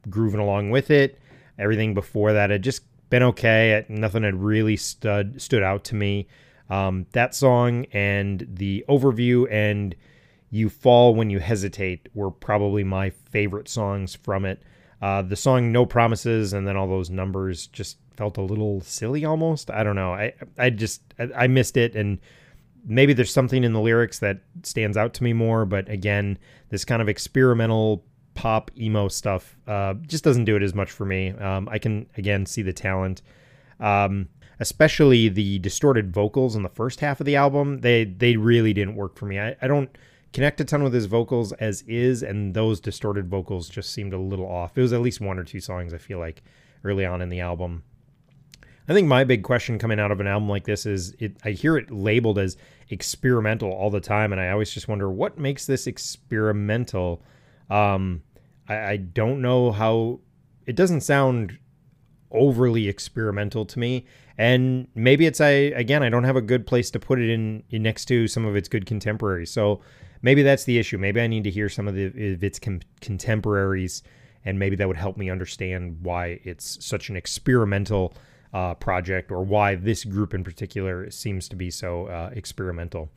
grooving 0.10 0.40
along 0.40 0.70
with 0.70 0.90
it. 0.92 1.20
Everything 1.58 1.94
before 1.94 2.34
that 2.34 2.50
had 2.50 2.64
just 2.64 2.84
been 3.10 3.24
okay. 3.24 3.86
Nothing 3.90 4.24
had 4.24 4.36
really 4.36 4.78
stood 4.78 5.42
stood 5.42 5.64
out 5.64 5.84
to 5.86 5.96
me. 5.96 6.28
Um, 6.70 7.08
that 7.14 7.36
song 7.36 7.86
and 7.92 8.48
the 8.48 8.86
overview 8.88 9.52
and 9.52 9.96
you 10.50 10.70
Fall 10.70 11.16
When 11.16 11.30
You 11.30 11.40
Hesitate 11.40 12.10
were 12.14 12.32
probably 12.32 12.84
my 12.84 13.10
favorite 13.10 13.68
songs 13.68 14.16
from 14.16 14.46
it. 14.46 14.64
Uh, 15.02 15.22
the 15.22 15.36
song 15.36 15.72
No 15.72 15.86
Promises 15.86 16.54
and 16.54 16.68
then 16.68 16.76
all 16.76 16.88
those 16.88 17.10
numbers 17.10 17.68
just 17.68 17.98
felt 18.18 18.38
a 18.38 18.42
little 18.42 18.82
silly 18.82 19.24
almost. 19.24 19.72
I 19.72 19.84
don't 19.84 19.96
know. 19.96 20.14
I 20.14 20.34
I 20.58 20.70
just 20.70 21.02
I, 21.18 21.30
I 21.36 21.48
missed 21.48 21.78
it 21.78 21.96
and 21.96 22.20
maybe 22.86 23.14
there's 23.14 23.32
something 23.32 23.64
in 23.64 23.74
the 23.74 23.80
lyrics 23.80 24.20
that 24.20 24.42
stands 24.64 24.98
out 24.98 25.14
to 25.16 25.24
me 25.24 25.34
more, 25.34 25.66
but 25.66 25.88
again, 25.90 26.38
this 26.70 26.84
kind 26.84 27.02
of 27.02 27.10
experimental 27.10 28.04
pop 28.34 28.72
emo 28.78 29.08
stuff 29.08 29.58
uh, 29.68 29.94
just 30.08 30.24
doesn't 30.24 30.46
do 30.46 30.56
it 30.56 30.64
as 30.64 30.74
much 30.74 30.92
for 30.92 31.06
me. 31.06 31.32
Um, 31.32 31.68
I 31.70 31.78
can 31.78 32.08
again 32.18 32.46
see 32.46 32.62
the 32.62 32.74
talent, 32.74 33.22
um, 33.80 34.30
especially 34.60 35.30
the 35.30 35.60
distorted 35.60 36.14
vocals 36.14 36.56
in 36.56 36.64
the 36.64 36.70
first 36.70 37.00
half 37.00 37.20
of 37.20 37.26
the 37.26 37.36
album. 37.36 37.80
They 37.80 38.06
they 38.06 38.38
really 38.38 38.74
didn't 38.74 38.96
work 38.96 39.18
for 39.18 39.26
me. 39.26 39.40
I, 39.40 39.56
I 39.62 39.68
don't 39.68 39.90
connect 40.34 40.62
a 40.62 40.66
ton 40.66 40.84
with 40.84 40.94
his 40.94 41.06
vocals 41.06 41.52
as 41.54 41.82
is, 41.84 42.24
and 42.24 42.54
those 42.54 42.80
distorted 42.80 43.28
vocals 43.28 43.70
just 43.70 43.92
seemed 43.92 44.14
a 44.14 44.18
little 44.18 44.50
off. 44.50 44.78
It 44.78 44.82
was 44.82 44.94
at 44.94 45.02
least 45.02 45.22
one 45.22 45.40
or 45.40 45.44
two 45.44 45.60
songs 45.60 45.94
I 45.94 45.98
feel 45.98 46.20
like 46.20 46.44
early 46.84 47.06
on 47.06 47.22
in 47.22 47.30
the 47.30 47.40
album. 47.40 47.84
I 48.88 48.94
think 48.94 49.08
my 49.08 49.24
big 49.24 49.44
question 49.44 49.78
coming 49.78 50.00
out 50.00 50.12
of 50.12 50.20
an 50.20 50.26
album 50.26 50.50
like 50.50 50.66
this 50.66 50.86
is 50.86 51.16
it 51.20 51.38
I 51.46 51.52
hear 51.52 51.78
it 51.78 51.92
labeled 51.92 52.40
as 52.40 52.58
experimental 52.90 53.72
all 53.72 53.90
the 53.90 54.02
time, 54.02 54.32
and 54.32 54.42
I 54.42 54.50
always 54.50 54.74
just 54.74 54.88
wonder 54.88 55.10
what 55.10 55.38
makes 55.38 55.66
this 55.66 55.88
experimental. 55.88 57.24
Um, 57.70 58.24
I, 58.68 58.76
I 58.76 58.98
don't 58.98 59.42
know 59.42 59.72
how 59.72 60.22
it 60.66 60.76
doesn't 60.76 61.02
sound 61.02 61.58
overly 62.32 62.88
experimental 62.88 63.66
to 63.66 63.80
me 63.80 64.06
and 64.38 64.88
maybe 64.94 65.26
it's 65.26 65.42
i 65.42 65.50
again 65.50 66.04
i 66.04 66.10
don't 66.10 66.26
have 66.26 66.36
a 66.36 66.42
good 66.42 66.68
place 66.68 66.92
to 66.92 67.00
put 67.00 67.20
it 67.20 67.28
in, 67.28 67.64
in 67.72 67.82
next 67.82 68.06
to 68.06 68.28
some 68.28 68.46
of 68.46 68.56
its 68.56 68.68
good 68.68 68.86
contemporaries 68.86 69.50
so 69.50 69.82
maybe 70.22 70.44
that's 70.44 70.64
the 70.64 70.78
issue. 70.78 70.98
Maybe 70.98 71.22
I 71.22 71.28
need 71.28 71.44
to 71.46 71.52
hear 71.52 71.70
some 71.70 71.88
of, 71.88 71.96
the, 71.96 72.06
of 72.34 72.44
its 72.44 72.60
com- 72.60 72.82
contemporaries, 73.02 74.04
and 74.46 74.60
maybe 74.60 74.76
that 74.78 74.88
would 74.88 74.98
help 74.98 75.18
me 75.18 75.30
understand 75.30 76.00
why 76.02 76.40
it's 76.44 76.84
such 76.86 77.10
an 77.10 77.16
experimental 77.16 78.14
uh, 78.54 78.74
project 78.76 79.32
or 79.32 79.44
why 79.44 79.76
this 79.76 80.04
group 80.04 80.34
in 80.34 80.44
particular 80.44 81.10
seems 81.12 81.48
to 81.50 81.56
be 81.56 81.70
so 81.70 82.08
uh, 82.08 82.30
experimental. 82.34 83.12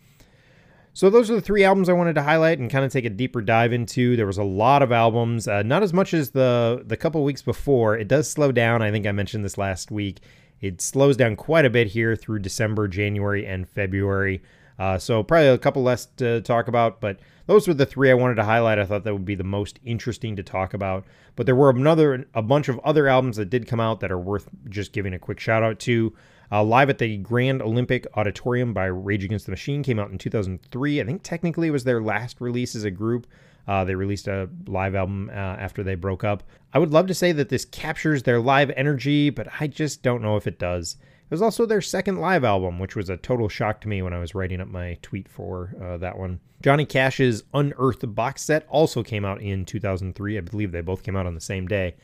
So 0.95 1.09
those 1.09 1.31
are 1.31 1.35
the 1.35 1.41
three 1.41 1.65
albums 1.65 1.89
I 1.89 1.95
wanted 1.95 2.15
to 2.17 2.23
highlight 2.23 2.59
and 2.59 2.71
kind 2.71 2.85
of 2.85 2.93
take 2.93 3.07
a 3.07 3.11
deeper 3.11 3.41
dive 3.41 3.73
into. 3.73 4.15
There 4.15 4.27
was 4.27 4.37
a 4.37 4.45
lot 4.45 4.83
of 4.83 4.93
albums, 4.93 5.49
uh, 5.49 5.63
not 5.63 5.83
as 5.83 5.95
much 5.95 6.13
as 6.13 6.33
the 6.33 6.83
the 6.87 6.99
couple 6.99 7.25
weeks 7.25 7.41
before. 7.41 7.97
It 7.97 8.09
does 8.09 8.29
slow 8.29 8.53
down. 8.53 8.83
I 8.83 8.91
think 8.91 9.07
I 9.07 9.13
mentioned 9.13 9.43
this 9.43 9.57
last 9.57 9.91
week. 9.91 10.21
It 10.61 10.83
slows 10.83 11.17
down 11.17 11.37
quite 11.37 11.65
a 11.65 11.71
bit 11.71 11.89
here 11.89 12.15
through 12.15 12.41
December, 12.41 12.89
January, 12.89 13.47
and 13.47 13.67
February. 13.67 14.43
Uh, 14.83 14.99
so 14.99 15.23
probably 15.23 15.47
a 15.47 15.57
couple 15.57 15.81
less 15.81 16.07
to 16.07 16.41
talk 16.41 16.67
about, 16.67 17.01
but 17.01 17.21
those 17.47 17.69
were 17.69 17.75
the 17.75 17.87
three 17.87 18.11
I 18.11 18.15
wanted 18.15 18.35
to 18.35 18.43
highlight. 18.43 18.81
I 18.81 18.85
thought 18.85 19.05
that 19.05 19.13
would 19.13 19.25
be 19.25 19.37
the 19.37 19.45
most 19.45 19.79
interesting 19.85 20.35
to 20.35 20.43
talk 20.43 20.75
about. 20.75 21.05
But 21.37 21.47
there 21.47 21.55
were 21.55 21.71
another 21.71 22.27
a 22.35 22.43
bunch 22.43 22.69
of 22.69 22.81
other 22.81 23.07
albums 23.07 23.37
that 23.37 23.49
did 23.49 23.69
come 23.69 23.79
out 23.79 24.01
that 24.01 24.11
are 24.11 24.19
worth 24.19 24.49
just 24.69 24.93
giving 24.93 25.15
a 25.15 25.21
quick 25.21 25.39
shout 25.39 25.63
out 25.63 25.79
to. 25.81 26.13
Uh, 26.51 26.65
Live 26.65 26.91
at 26.91 26.99
the 26.99 27.17
Grand 27.19 27.63
Olympic 27.63 28.09
Auditorium 28.17 28.75
by 28.75 28.87
Rage 28.87 29.23
Against 29.23 29.47
the 29.47 29.53
Machine 29.53 29.85
came 29.85 30.01
out 30.01 30.11
in 30.11 30.19
2003. 30.19 31.01
I 31.01 31.05
think 31.05 31.23
technically 31.23 31.69
it 31.69 31.71
was 31.71 31.85
their 31.85 32.03
last 32.03 32.41
release 32.41 32.75
as 32.75 32.83
a 32.83 32.91
group. 32.91 33.29
Uh, 33.69 33.85
they 33.85 33.95
released 33.95 34.27
a 34.27 34.51
live 34.67 34.97
album 34.97 35.31
uh, 35.33 35.37
after 35.37 35.85
they 35.85 35.95
broke 35.95 36.25
up. 36.25 36.43
I 36.75 36.81
would 36.81 36.91
love 36.91 37.07
to 37.07 37.15
say 37.15 37.31
that 37.31 37.51
this 37.51 37.65
captures 37.65 38.25
their 38.25 38.41
live 38.41 38.73
energy, 38.73 39.31
but 39.31 39.47
I 39.61 39.69
just 39.69 40.03
don't 40.03 40.23
know 40.23 40.37
if 40.37 40.49
it 40.49 40.59
does. 40.59 40.97
Was 41.33 41.41
also 41.41 41.65
their 41.65 41.81
second 41.81 42.19
live 42.19 42.45
album, 42.45 42.79
which 42.79 42.95
was 42.95 43.09
a 43.09 43.17
total 43.17 43.49
shock 43.49 43.81
to 43.81 43.89
me 43.89 44.03
when 44.03 44.13
I 44.13 44.19
was 44.19 44.35
writing 44.35 44.61
up 44.61 44.69
my 44.69 44.99
tweet 45.01 45.31
for 45.31 45.75
uh, 45.83 45.97
that 45.97 46.19
one. 46.19 46.41
Johnny 46.63 46.85
Cash's 46.85 47.43
Unearthed 47.55 48.15
box 48.15 48.43
set 48.43 48.67
also 48.69 49.03
came 49.03 49.25
out 49.25 49.41
in 49.41 49.65
2003. 49.65 50.37
I 50.37 50.41
believe 50.43 50.73
they 50.73 50.83
both 50.83 51.03
came 51.03 51.17
out 51.17 51.25
on 51.25 51.35
the 51.35 51.41
same 51.41 51.67
day. 51.67 51.95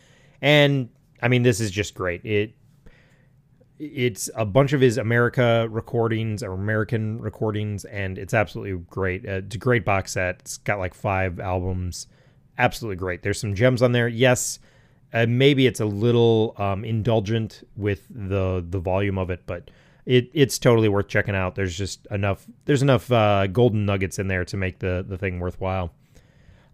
And 0.41 0.89
I 1.21 1.29
mean, 1.29 1.43
this 1.43 1.61
is 1.61 1.71
just 1.71 1.93
great. 1.93 2.25
It 2.25 2.55
it's 3.79 4.31
a 4.35 4.47
bunch 4.47 4.73
of 4.73 4.81
his 4.81 4.97
America 4.97 5.69
recordings 5.71 6.43
or 6.43 6.53
American 6.53 7.21
recordings, 7.21 7.85
and 7.85 8.17
it's 8.17 8.33
absolutely 8.33 8.83
great. 8.89 9.29
Uh, 9.29 9.43
it's 9.45 9.57
a 9.57 9.59
great 9.59 9.85
box 9.85 10.13
set. 10.13 10.37
It's 10.41 10.57
got 10.57 10.79
like 10.79 10.95
five 10.95 11.39
albums. 11.39 12.07
Absolutely 12.57 12.97
great. 12.97 13.23
There's 13.23 13.39
some 13.39 13.55
gems 13.55 13.83
on 13.83 13.93
there. 13.93 14.09
Yes, 14.09 14.59
uh, 15.13 15.27
maybe 15.29 15.67
it's 15.67 15.81
a 15.81 15.87
little 15.87 16.55
um, 16.59 16.85
indulgent 16.85 17.67
with 17.77 18.07
the 18.11 18.65
the 18.69 18.79
volume 18.79 19.19
of 19.19 19.31
it, 19.31 19.43
but 19.47 19.71
it 20.05 20.31
it's 20.35 20.59
totally 20.59 20.89
worth 20.89 21.09
checking 21.09 21.35
out. 21.35 21.55
There's 21.55 21.77
just 21.77 22.07
enough 22.11 22.47
there's 22.67 22.83
enough 22.83 23.11
uh, 23.11 23.47
golden 23.47 23.87
nuggets 23.87 24.19
in 24.19 24.29
there 24.29 24.45
to 24.47 24.57
make 24.57 24.79
the 24.81 25.05
the 25.07 25.17
thing 25.17 25.41
worthwhile. 25.41 25.93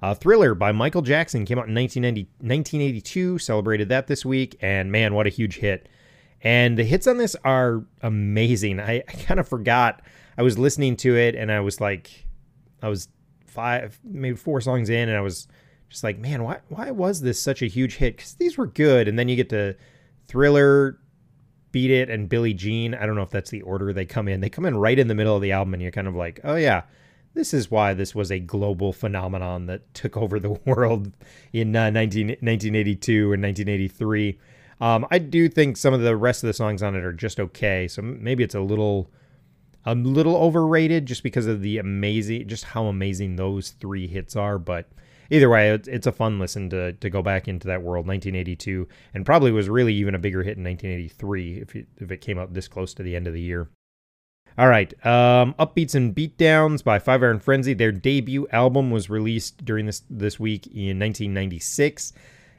Uh, 0.02 0.14
Thriller 0.14 0.54
by 0.54 0.70
Michael 0.72 1.00
Jackson 1.00 1.46
came 1.46 1.58
out 1.58 1.66
in 1.66 1.74
1990, 1.74 2.28
1982, 2.46 3.38
celebrated 3.38 3.88
that 3.88 4.06
this 4.06 4.22
week, 4.22 4.54
and 4.60 4.92
man, 4.92 5.14
what 5.14 5.26
a 5.26 5.30
huge 5.30 5.56
hit. 5.56 5.88
And 6.42 6.76
the 6.76 6.84
hits 6.84 7.06
on 7.06 7.16
this 7.16 7.34
are 7.42 7.84
amazing. 8.02 8.80
I, 8.80 8.96
I 9.08 9.12
kind 9.12 9.40
of 9.40 9.48
forgot. 9.48 10.02
I 10.36 10.42
was 10.42 10.58
listening 10.58 10.96
to 10.96 11.16
it 11.16 11.34
and 11.34 11.50
I 11.50 11.60
was 11.60 11.80
like, 11.80 12.26
I 12.82 12.88
was 12.88 13.08
five, 13.46 13.98
maybe 14.04 14.36
four 14.36 14.60
songs 14.60 14.90
in, 14.90 15.08
and 15.08 15.16
I 15.16 15.22
was 15.22 15.48
just 15.94 16.02
like, 16.02 16.18
man, 16.18 16.42
why, 16.42 16.58
why 16.68 16.90
was 16.90 17.20
this 17.20 17.40
such 17.40 17.62
a 17.62 17.66
huge 17.66 17.96
hit? 17.96 18.16
Because 18.16 18.34
these 18.34 18.58
were 18.58 18.66
good. 18.66 19.06
And 19.06 19.16
then 19.16 19.28
you 19.28 19.36
get 19.36 19.48
to 19.50 19.76
Thriller, 20.26 20.98
Beat 21.70 21.92
It, 21.92 22.10
and 22.10 22.28
Billie 22.28 22.52
Jean. 22.52 22.94
I 22.94 23.06
don't 23.06 23.14
know 23.14 23.22
if 23.22 23.30
that's 23.30 23.50
the 23.50 23.62
order 23.62 23.92
they 23.92 24.04
come 24.04 24.26
in. 24.26 24.40
They 24.40 24.50
come 24.50 24.66
in 24.66 24.76
right 24.76 24.98
in 24.98 25.06
the 25.06 25.14
middle 25.14 25.36
of 25.36 25.42
the 25.42 25.52
album, 25.52 25.72
and 25.72 25.80
you're 25.80 25.92
kind 25.92 26.08
of 26.08 26.16
like, 26.16 26.40
oh, 26.42 26.56
yeah, 26.56 26.82
this 27.34 27.54
is 27.54 27.70
why 27.70 27.94
this 27.94 28.12
was 28.12 28.32
a 28.32 28.40
global 28.40 28.92
phenomenon 28.92 29.66
that 29.66 29.94
took 29.94 30.16
over 30.16 30.40
the 30.40 30.50
world 30.64 31.12
in 31.52 31.76
uh, 31.76 31.90
19, 31.90 32.26
1982 32.26 33.32
and 33.32 33.42
1983. 33.42 34.40
Um, 34.80 35.06
I 35.12 35.20
do 35.20 35.48
think 35.48 35.76
some 35.76 35.94
of 35.94 36.00
the 36.00 36.16
rest 36.16 36.42
of 36.42 36.48
the 36.48 36.54
songs 36.54 36.82
on 36.82 36.96
it 36.96 37.04
are 37.04 37.12
just 37.12 37.38
okay. 37.38 37.86
So 37.86 38.02
maybe 38.02 38.42
it's 38.42 38.56
a 38.56 38.60
little 38.60 39.12
a 39.86 39.94
little 39.94 40.36
overrated 40.36 41.06
just 41.06 41.22
because 41.22 41.46
of 41.46 41.60
the 41.60 41.78
amazing 41.78 42.48
just 42.48 42.64
how 42.64 42.86
amazing 42.86 43.36
those 43.36 43.72
three 43.72 44.06
hits 44.06 44.34
are 44.34 44.58
but 44.58 44.88
either 45.30 45.48
way 45.48 45.70
it's 45.70 46.06
a 46.06 46.12
fun 46.12 46.38
listen 46.38 46.70
to 46.70 46.92
to 46.94 47.10
go 47.10 47.22
back 47.22 47.48
into 47.48 47.66
that 47.66 47.82
world 47.82 48.06
1982 48.06 48.86
and 49.12 49.26
probably 49.26 49.50
was 49.50 49.68
really 49.68 49.94
even 49.94 50.14
a 50.14 50.18
bigger 50.18 50.42
hit 50.42 50.56
in 50.56 50.64
1983 50.64 51.58
if 51.58 51.76
it, 51.76 51.86
if 51.98 52.10
it 52.10 52.20
came 52.20 52.38
out 52.38 52.54
this 52.54 52.68
close 52.68 52.94
to 52.94 53.02
the 53.02 53.16
end 53.16 53.26
of 53.26 53.32
the 53.32 53.40
year 53.40 53.68
all 54.56 54.68
right. 54.68 54.92
Um, 55.04 55.54
Upbeats 55.58 55.96
and 55.96 56.14
Beatdowns 56.14 56.84
by 56.84 57.00
Five 57.00 57.22
Iron 57.24 57.40
Frenzy. 57.40 57.74
Their 57.74 57.90
debut 57.90 58.46
album 58.52 58.92
was 58.92 59.10
released 59.10 59.64
during 59.64 59.86
this 59.86 60.02
this 60.08 60.38
week 60.38 60.68
in 60.68 61.00
1996. 61.00 62.12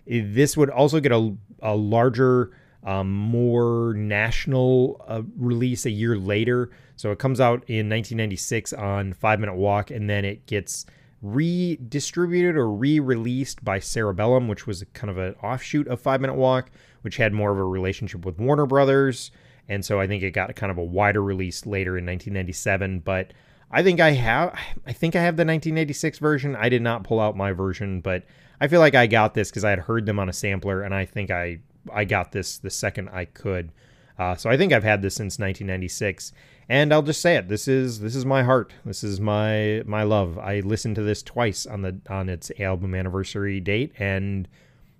This 0.06 0.58
would 0.58 0.69
also 0.69 0.99
get 0.99 1.13
a, 1.13 1.34
a 1.62 1.73
larger, 1.73 2.51
um, 2.84 3.12
more 3.12 3.93
national 3.95 5.04
uh, 5.08 5.21
release 5.38 5.86
a 5.86 5.89
year 5.89 6.17
later. 6.17 6.69
So 6.97 7.12
it 7.12 7.19
comes 7.19 7.39
out 7.39 7.63
in 7.67 7.89
1996 7.89 8.73
on 8.73 9.13
Five 9.13 9.39
Minute 9.39 9.56
Walk, 9.56 9.89
and 9.89 10.10
then 10.10 10.25
it 10.25 10.45
gets 10.47 10.86
redistributed 11.21 12.56
or 12.56 12.69
re-released 12.69 13.63
by 13.63 13.80
SaraBellum, 13.80 14.47
which 14.47 14.67
was 14.67 14.84
kind 14.93 15.10
of 15.10 15.17
an 15.17 15.36
offshoot 15.41 15.88
of 15.88 15.99
Five 15.99 16.21
Minute 16.21 16.36
Walk, 16.36 16.71
which 17.01 17.17
had 17.17 17.34
more 17.34 17.51
of 17.51 17.58
a 17.58 17.63
relationship 17.63 18.25
with 18.25 18.39
Warner 18.39 18.65
Brothers 18.65 19.32
and 19.67 19.84
so 19.84 19.99
I 19.99 20.08
think 20.08 20.23
it 20.23 20.32
got 20.32 20.56
kind 20.56 20.71
of 20.71 20.78
a 20.78 20.84
wider 20.84 21.23
release 21.23 21.65
later 21.65 21.97
in 21.97 22.06
1997. 22.06 22.99
But 22.99 23.34
I 23.71 23.84
think 23.84 23.99
I 23.99 24.12
have, 24.12 24.58
I 24.86 24.93
think 24.93 25.15
I 25.15 25.21
have 25.21 25.38
the 25.38 25.45
1986 25.45 26.19
version. 26.19 26.56
I 26.56 26.69
did 26.69 26.82
not 26.82 27.04
pull 27.04 27.19
out 27.19 27.36
my 27.36 27.51
version, 27.51 28.01
but 28.01 28.23
I 28.62 28.67
feel 28.67 28.80
like 28.80 28.95
I 28.95 29.08
got 29.08 29.34
this 29.34 29.49
because 29.49 29.63
I 29.65 29.71
had 29.71 29.80
heard 29.80 30.06
them 30.06 30.19
on 30.19 30.30
a 30.30 30.34
sampler, 30.34 30.82
and 30.82 30.93
I 30.93 31.06
think 31.06 31.32
I 31.32 31.60
I 31.91 32.06
got 32.06 32.32
this 32.32 32.58
the 32.58 32.69
second 32.69 33.10
I 33.10 33.25
could. 33.25 33.71
Uh, 34.17 34.36
so 34.36 34.49
I 34.49 34.56
think 34.56 34.71
I've 34.71 34.84
had 34.84 35.01
this 35.01 35.15
since 35.15 35.38
1996, 35.38 36.32
and 36.67 36.93
I'll 36.93 37.04
just 37.04 37.21
say 37.21 37.36
it. 37.36 37.47
This 37.47 37.67
is 37.67 37.99
this 37.99 38.15
is 38.15 38.25
my 38.25 38.43
heart. 38.43 38.73
This 38.84 39.04
is 39.04 39.19
my 39.19 39.84
my 39.86 40.04
love. 40.04 40.38
I 40.38 40.62
listened 40.62 40.95
to 40.95 41.04
this 41.04 41.21
twice 41.21 41.65
on 41.65 41.82
the 41.82 41.99
on 42.10 42.30
its 42.30 42.51
album 42.60 42.95
anniversary 42.95 43.60
date, 43.60 43.93
and 43.99 44.47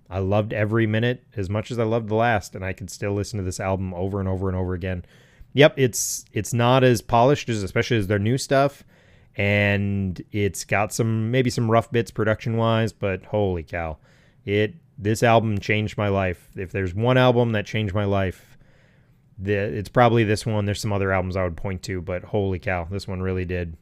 I 0.08 0.20
loved 0.20 0.52
every 0.52 0.86
minute 0.86 1.24
as 1.36 1.50
much 1.50 1.70
as 1.70 1.78
I 1.78 1.84
loved 1.84 2.08
the 2.08 2.14
last, 2.14 2.54
and 2.54 2.64
I 2.64 2.72
could 2.72 2.90
still 2.90 3.12
listen 3.12 3.38
to 3.38 3.44
this 3.44 3.58
album 3.58 3.92
over 3.94 4.20
and 4.20 4.28
over 4.28 4.48
and 4.48 4.56
over 4.56 4.74
again. 4.74 5.04
Yep, 5.54 5.74
it's 5.78 6.24
it's 6.32 6.52
not 6.52 6.84
as 6.84 7.00
polished 7.00 7.48
as 7.48 7.62
especially 7.62 7.96
as 7.96 8.06
their 8.06 8.18
new 8.18 8.38
stuff, 8.38 8.84
and 9.36 10.22
it's 10.30 10.64
got 10.64 10.92
some 10.92 11.30
maybe 11.32 11.50
some 11.50 11.70
rough 11.70 11.90
bits 11.90 12.12
production 12.12 12.56
wise, 12.56 12.92
but 12.92 13.24
holy 13.24 13.64
cow, 13.64 13.96
it 14.44 14.74
this 14.98 15.22
album 15.22 15.58
changed 15.58 15.98
my 15.98 16.08
life. 16.08 16.48
If 16.56 16.70
there's 16.70 16.94
one 16.94 17.18
album 17.18 17.52
that 17.52 17.66
changed 17.66 17.94
my 17.94 18.04
life, 18.04 18.55
the, 19.38 19.54
it's 19.54 19.88
probably 19.88 20.24
this 20.24 20.46
one. 20.46 20.64
There's 20.64 20.80
some 20.80 20.92
other 20.92 21.12
albums 21.12 21.36
I 21.36 21.44
would 21.44 21.56
point 21.56 21.82
to, 21.84 22.00
but 22.00 22.24
holy 22.24 22.58
cow, 22.58 22.86
this 22.90 23.06
one 23.06 23.20
really 23.20 23.44
did. 23.44 23.76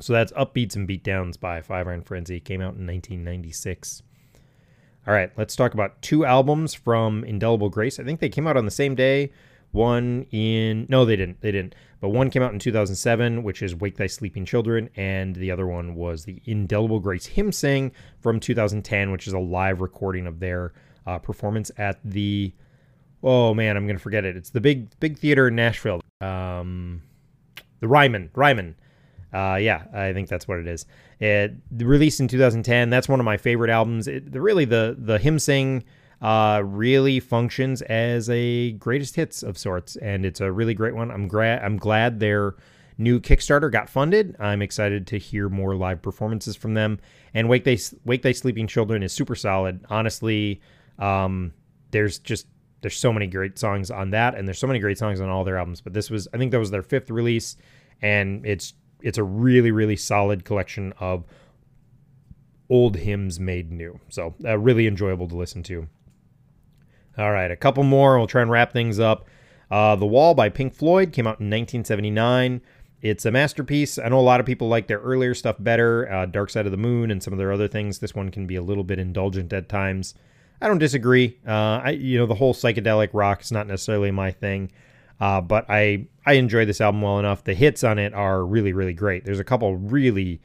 So 0.00 0.12
that's 0.12 0.32
Upbeats 0.32 0.74
and 0.74 0.88
Beatdowns 0.88 1.38
by 1.38 1.60
Five 1.60 1.86
Iron 1.86 2.02
Frenzy. 2.02 2.36
It 2.36 2.44
came 2.44 2.60
out 2.60 2.74
in 2.74 2.86
1996. 2.86 4.02
All 5.06 5.12
right, 5.12 5.30
let's 5.36 5.56
talk 5.56 5.74
about 5.74 6.00
two 6.00 6.24
albums 6.24 6.74
from 6.74 7.24
Indelible 7.24 7.68
Grace. 7.68 7.98
I 7.98 8.04
think 8.04 8.20
they 8.20 8.28
came 8.28 8.46
out 8.46 8.56
on 8.56 8.64
the 8.64 8.70
same 8.70 8.94
day. 8.94 9.32
One 9.72 10.26
in 10.30 10.86
no, 10.88 11.04
they 11.04 11.16
didn't. 11.16 11.40
They 11.40 11.50
didn't. 11.50 11.74
But 12.00 12.10
one 12.10 12.30
came 12.30 12.42
out 12.42 12.52
in 12.52 12.58
2007, 12.58 13.42
which 13.42 13.62
is 13.62 13.74
"Wake 13.74 13.96
Thy 13.96 14.06
Sleeping 14.06 14.44
Children," 14.44 14.90
and 14.96 15.34
the 15.34 15.50
other 15.50 15.66
one 15.66 15.94
was 15.94 16.24
the 16.24 16.42
Indelible 16.44 17.00
Grace 17.00 17.26
Hymn 17.26 17.52
Sing 17.52 17.90
from 18.20 18.38
2010, 18.38 19.10
which 19.10 19.26
is 19.26 19.32
a 19.32 19.38
live 19.38 19.80
recording 19.80 20.26
of 20.26 20.40
their 20.40 20.72
uh, 21.06 21.18
performance 21.18 21.70
at 21.78 21.98
the. 22.04 22.52
Oh 23.22 23.54
man, 23.54 23.76
I'm 23.76 23.86
gonna 23.86 23.98
forget 23.98 24.24
it. 24.24 24.36
It's 24.36 24.50
the 24.50 24.60
big 24.60 24.98
big 25.00 25.18
theater 25.18 25.48
in 25.48 25.56
Nashville. 25.56 26.00
Um, 26.20 27.02
the 27.80 27.88
Ryman 27.88 28.30
Ryman 28.34 28.76
uh, 29.32 29.58
yeah, 29.60 29.84
I 29.94 30.12
think 30.12 30.28
that's 30.28 30.46
what 30.46 30.58
it 30.58 30.66
is. 30.66 30.84
It 31.18 31.54
released 31.72 32.20
in 32.20 32.28
2010. 32.28 32.90
That's 32.90 33.08
one 33.08 33.18
of 33.18 33.24
my 33.24 33.38
favorite 33.38 33.70
albums. 33.70 34.06
It, 34.06 34.30
the, 34.30 34.40
really, 34.40 34.64
the 34.64 34.94
the 34.98 35.18
hymn 35.18 35.38
sing 35.38 35.84
uh, 36.20 36.62
really 36.64 37.18
functions 37.18 37.80
as 37.82 38.28
a 38.28 38.72
greatest 38.72 39.16
hits 39.16 39.42
of 39.42 39.56
sorts, 39.56 39.96
and 39.96 40.26
it's 40.26 40.40
a 40.40 40.52
really 40.52 40.74
great 40.74 40.94
one. 40.94 41.10
I'm 41.10 41.28
glad 41.28 41.62
I'm 41.62 41.78
glad 41.78 42.20
their 42.20 42.56
new 42.98 43.20
Kickstarter 43.20 43.72
got 43.72 43.88
funded. 43.88 44.36
I'm 44.38 44.60
excited 44.60 45.06
to 45.08 45.18
hear 45.18 45.48
more 45.48 45.74
live 45.74 46.02
performances 46.02 46.54
from 46.54 46.74
them. 46.74 46.98
And 47.32 47.48
Wake 47.48 47.64
They 47.64 47.78
Wake 48.04 48.20
Thy 48.22 48.32
Sleeping 48.32 48.66
Children 48.66 49.02
is 49.02 49.14
super 49.14 49.34
solid. 49.34 49.82
Honestly, 49.88 50.60
um, 50.98 51.54
there's 51.90 52.18
just 52.18 52.46
there's 52.82 52.96
so 52.96 53.12
many 53.12 53.26
great 53.26 53.58
songs 53.58 53.90
on 53.90 54.10
that, 54.10 54.34
and 54.34 54.46
there's 54.46 54.58
so 54.58 54.66
many 54.66 54.78
great 54.78 54.98
songs 54.98 55.20
on 55.20 55.28
all 55.28 55.44
their 55.44 55.56
albums. 55.56 55.80
But 55.80 55.94
this 55.94 56.10
was 56.10 56.28
I 56.34 56.36
think 56.36 56.52
that 56.52 56.58
was 56.58 56.70
their 56.70 56.82
fifth 56.82 57.10
release, 57.10 57.56
and 58.02 58.44
it's 58.44 58.74
it's 59.00 59.18
a 59.18 59.24
really 59.24 59.70
really 59.70 59.96
solid 59.96 60.44
collection 60.44 60.92
of 61.00 61.24
old 62.68 62.96
hymns 62.96 63.38
made 63.38 63.70
new. 63.70 63.98
So 64.08 64.34
uh, 64.44 64.58
really 64.58 64.86
enjoyable 64.86 65.28
to 65.28 65.36
listen 65.36 65.62
to. 65.64 65.88
All 67.18 67.30
right, 67.30 67.50
a 67.50 67.56
couple 67.56 67.84
more. 67.84 68.18
We'll 68.18 68.26
try 68.26 68.42
and 68.42 68.50
wrap 68.50 68.72
things 68.72 68.98
up. 68.98 69.26
Uh, 69.70 69.96
the 69.96 70.06
Wall 70.06 70.34
by 70.34 70.48
Pink 70.48 70.74
Floyd 70.74 71.12
came 71.12 71.26
out 71.26 71.40
in 71.40 71.46
1979. 71.46 72.60
It's 73.02 73.26
a 73.26 73.30
masterpiece. 73.30 73.98
I 73.98 74.08
know 74.08 74.18
a 74.18 74.22
lot 74.22 74.40
of 74.40 74.46
people 74.46 74.68
like 74.68 74.86
their 74.86 75.00
earlier 75.00 75.34
stuff 75.34 75.56
better, 75.58 76.10
uh, 76.10 76.26
Dark 76.26 76.50
Side 76.50 76.66
of 76.66 76.72
the 76.72 76.78
Moon 76.78 77.10
and 77.10 77.22
some 77.22 77.32
of 77.32 77.38
their 77.38 77.52
other 77.52 77.68
things. 77.68 77.98
This 77.98 78.14
one 78.14 78.30
can 78.30 78.46
be 78.46 78.56
a 78.56 78.62
little 78.62 78.84
bit 78.84 78.98
indulgent 78.98 79.52
at 79.52 79.68
times. 79.68 80.14
I 80.62 80.68
don't 80.68 80.78
disagree. 80.78 81.38
Uh, 81.46 81.80
I, 81.84 81.90
you 81.90 82.18
know, 82.18 82.26
the 82.26 82.36
whole 82.36 82.54
psychedelic 82.54 83.10
rock 83.12 83.42
is 83.42 83.50
not 83.50 83.66
necessarily 83.66 84.12
my 84.12 84.30
thing. 84.30 84.70
Uh, 85.20 85.40
but 85.40 85.66
I 85.68 86.06
I 86.26 86.34
enjoy 86.34 86.64
this 86.64 86.80
album 86.80 87.02
well 87.02 87.18
enough. 87.18 87.44
The 87.44 87.54
hits 87.54 87.84
on 87.84 87.98
it 87.98 88.14
are 88.14 88.44
really 88.44 88.72
really 88.72 88.92
great. 88.92 89.24
There's 89.24 89.38
a 89.38 89.44
couple 89.44 89.76
really 89.76 90.40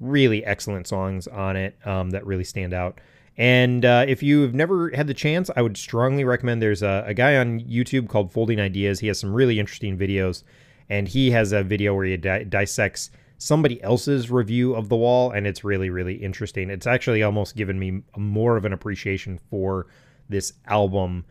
really 0.00 0.44
excellent 0.44 0.86
songs 0.86 1.26
on 1.26 1.56
it 1.56 1.76
um, 1.86 2.10
that 2.10 2.26
really 2.26 2.44
stand 2.44 2.72
out. 2.72 3.00
And 3.36 3.84
uh, 3.84 4.04
if 4.06 4.22
you've 4.22 4.54
never 4.54 4.90
had 4.90 5.08
the 5.08 5.14
chance, 5.14 5.50
I 5.56 5.62
would 5.62 5.76
strongly 5.76 6.24
recommend. 6.24 6.62
There's 6.62 6.82
a, 6.82 7.04
a, 7.06 7.14
guy 7.14 7.36
on 7.36 7.60
YouTube 7.60 8.08
called 8.08 8.32
Folding 8.32 8.60
Ideas. 8.60 9.00
He 9.00 9.08
has 9.08 9.18
some 9.18 9.32
really 9.32 9.58
interesting 9.58 9.98
videos, 9.98 10.44
and 10.88 11.08
he 11.08 11.30
has 11.32 11.52
a 11.52 11.62
video 11.62 11.94
where 11.94 12.06
he 12.06 12.16
di- 12.16 12.44
dissects 12.44 13.10
somebody 13.38 13.82
else's 13.82 14.30
review 14.30 14.74
of 14.74 14.88
The 14.88 14.96
Wall, 14.96 15.30
and 15.30 15.46
it's 15.46 15.64
really 15.64 15.90
really 15.90 16.14
interesting. 16.14 16.70
It's 16.70 16.86
actually 16.86 17.22
almost 17.22 17.56
given 17.56 17.78
me 17.78 18.02
more 18.16 18.56
of 18.56 18.64
an 18.64 18.72
appreciation 18.72 19.38
for 19.50 19.86
this 20.28 20.54
album 20.66 21.24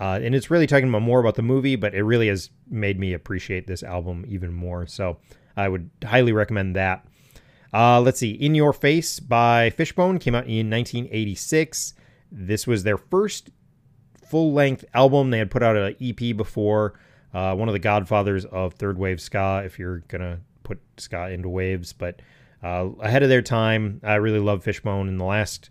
uh, 0.00 0.20
and 0.22 0.34
it's 0.34 0.50
really 0.50 0.66
talking 0.66 0.88
about 0.88 1.02
more 1.02 1.18
about 1.18 1.34
the 1.34 1.42
movie, 1.42 1.74
but 1.74 1.94
it 1.94 2.04
really 2.04 2.28
has 2.28 2.50
made 2.70 3.00
me 3.00 3.12
appreciate 3.12 3.66
this 3.66 3.82
album 3.82 4.24
even 4.28 4.52
more. 4.52 4.86
So 4.86 5.18
I 5.56 5.68
would 5.68 5.90
highly 6.04 6.32
recommend 6.32 6.76
that. 6.76 7.04
Uh, 7.74 8.00
let's 8.00 8.20
see. 8.20 8.30
In 8.30 8.54
Your 8.54 8.72
Face 8.72 9.18
by 9.18 9.70
Fishbone 9.70 10.18
came 10.18 10.34
out 10.34 10.46
in 10.46 10.70
1986. 10.70 11.94
This 12.30 12.66
was 12.66 12.84
their 12.84 12.96
first 12.96 13.50
full 14.24 14.52
length 14.52 14.84
album. 14.94 15.30
They 15.30 15.38
had 15.38 15.50
put 15.50 15.64
out 15.64 15.76
an 15.76 15.96
EP 16.00 16.36
before, 16.36 16.94
uh, 17.34 17.54
one 17.56 17.68
of 17.68 17.72
the 17.72 17.80
godfathers 17.80 18.44
of 18.44 18.74
third 18.74 18.98
wave 18.98 19.20
ska, 19.20 19.62
if 19.64 19.78
you're 19.78 19.98
going 20.00 20.22
to 20.22 20.38
put 20.68 20.80
Scott 20.98 21.32
into 21.32 21.48
waves. 21.48 21.92
But 21.92 22.20
uh, 22.62 22.90
ahead 23.00 23.22
of 23.22 23.28
their 23.28 23.42
time, 23.42 24.00
I 24.04 24.16
really 24.16 24.38
love 24.38 24.62
Fishbone. 24.62 25.08
In 25.08 25.16
the 25.16 25.24
last, 25.24 25.70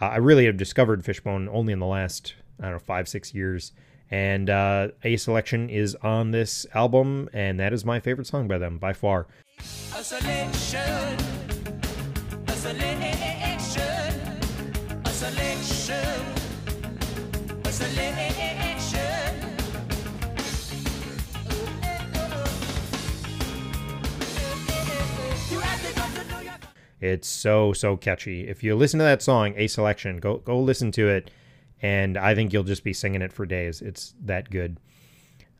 uh, 0.00 0.06
I 0.06 0.16
really 0.16 0.46
have 0.46 0.56
discovered 0.56 1.04
Fishbone 1.04 1.48
only 1.48 1.72
in 1.72 1.80
the 1.80 1.86
last 1.86 2.34
I 2.60 2.64
don't 2.64 2.72
know, 2.74 2.78
five, 2.78 3.08
six 3.08 3.34
years. 3.34 3.72
And 4.08 4.48
uh, 4.48 4.88
A 5.02 5.16
Selection 5.16 5.68
is 5.68 5.96
on 5.96 6.30
this 6.30 6.64
album, 6.74 7.28
and 7.32 7.58
that 7.58 7.72
is 7.72 7.84
my 7.84 7.98
favorite 7.98 8.28
song 8.28 8.46
by 8.46 8.56
them 8.56 8.78
by 8.78 8.92
far. 8.92 9.26
It's 27.00 27.28
so 27.28 27.72
so 27.72 27.96
catchy. 27.96 28.48
If 28.48 28.62
you 28.62 28.74
listen 28.74 28.98
to 28.98 29.04
that 29.04 29.22
song, 29.22 29.54
A 29.56 29.66
Selection, 29.66 30.18
go 30.18 30.38
go 30.38 30.58
listen 30.58 30.90
to 30.92 31.08
it, 31.08 31.30
and 31.82 32.16
I 32.16 32.34
think 32.34 32.52
you'll 32.52 32.64
just 32.64 32.84
be 32.84 32.92
singing 32.92 33.22
it 33.22 33.32
for 33.32 33.44
days. 33.44 33.82
It's 33.82 34.14
that 34.24 34.50
good. 34.50 34.78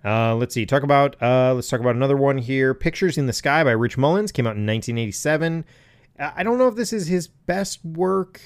Uh, 0.04 0.34
let's 0.36 0.54
see. 0.54 0.64
Talk 0.64 0.82
about 0.82 1.20
uh, 1.20 1.52
let's 1.54 1.68
talk 1.68 1.80
about 1.80 1.96
another 1.96 2.16
one 2.16 2.38
here. 2.38 2.74
Pictures 2.74 3.18
in 3.18 3.26
the 3.26 3.32
Sky 3.32 3.64
by 3.64 3.72
Rich 3.72 3.98
Mullins 3.98 4.32
came 4.32 4.46
out 4.46 4.56
in 4.56 4.66
1987. 4.66 5.64
I 6.18 6.42
don't 6.42 6.58
know 6.58 6.68
if 6.68 6.76
this 6.76 6.92
is 6.92 7.08
his 7.08 7.28
best 7.28 7.84
work. 7.84 8.40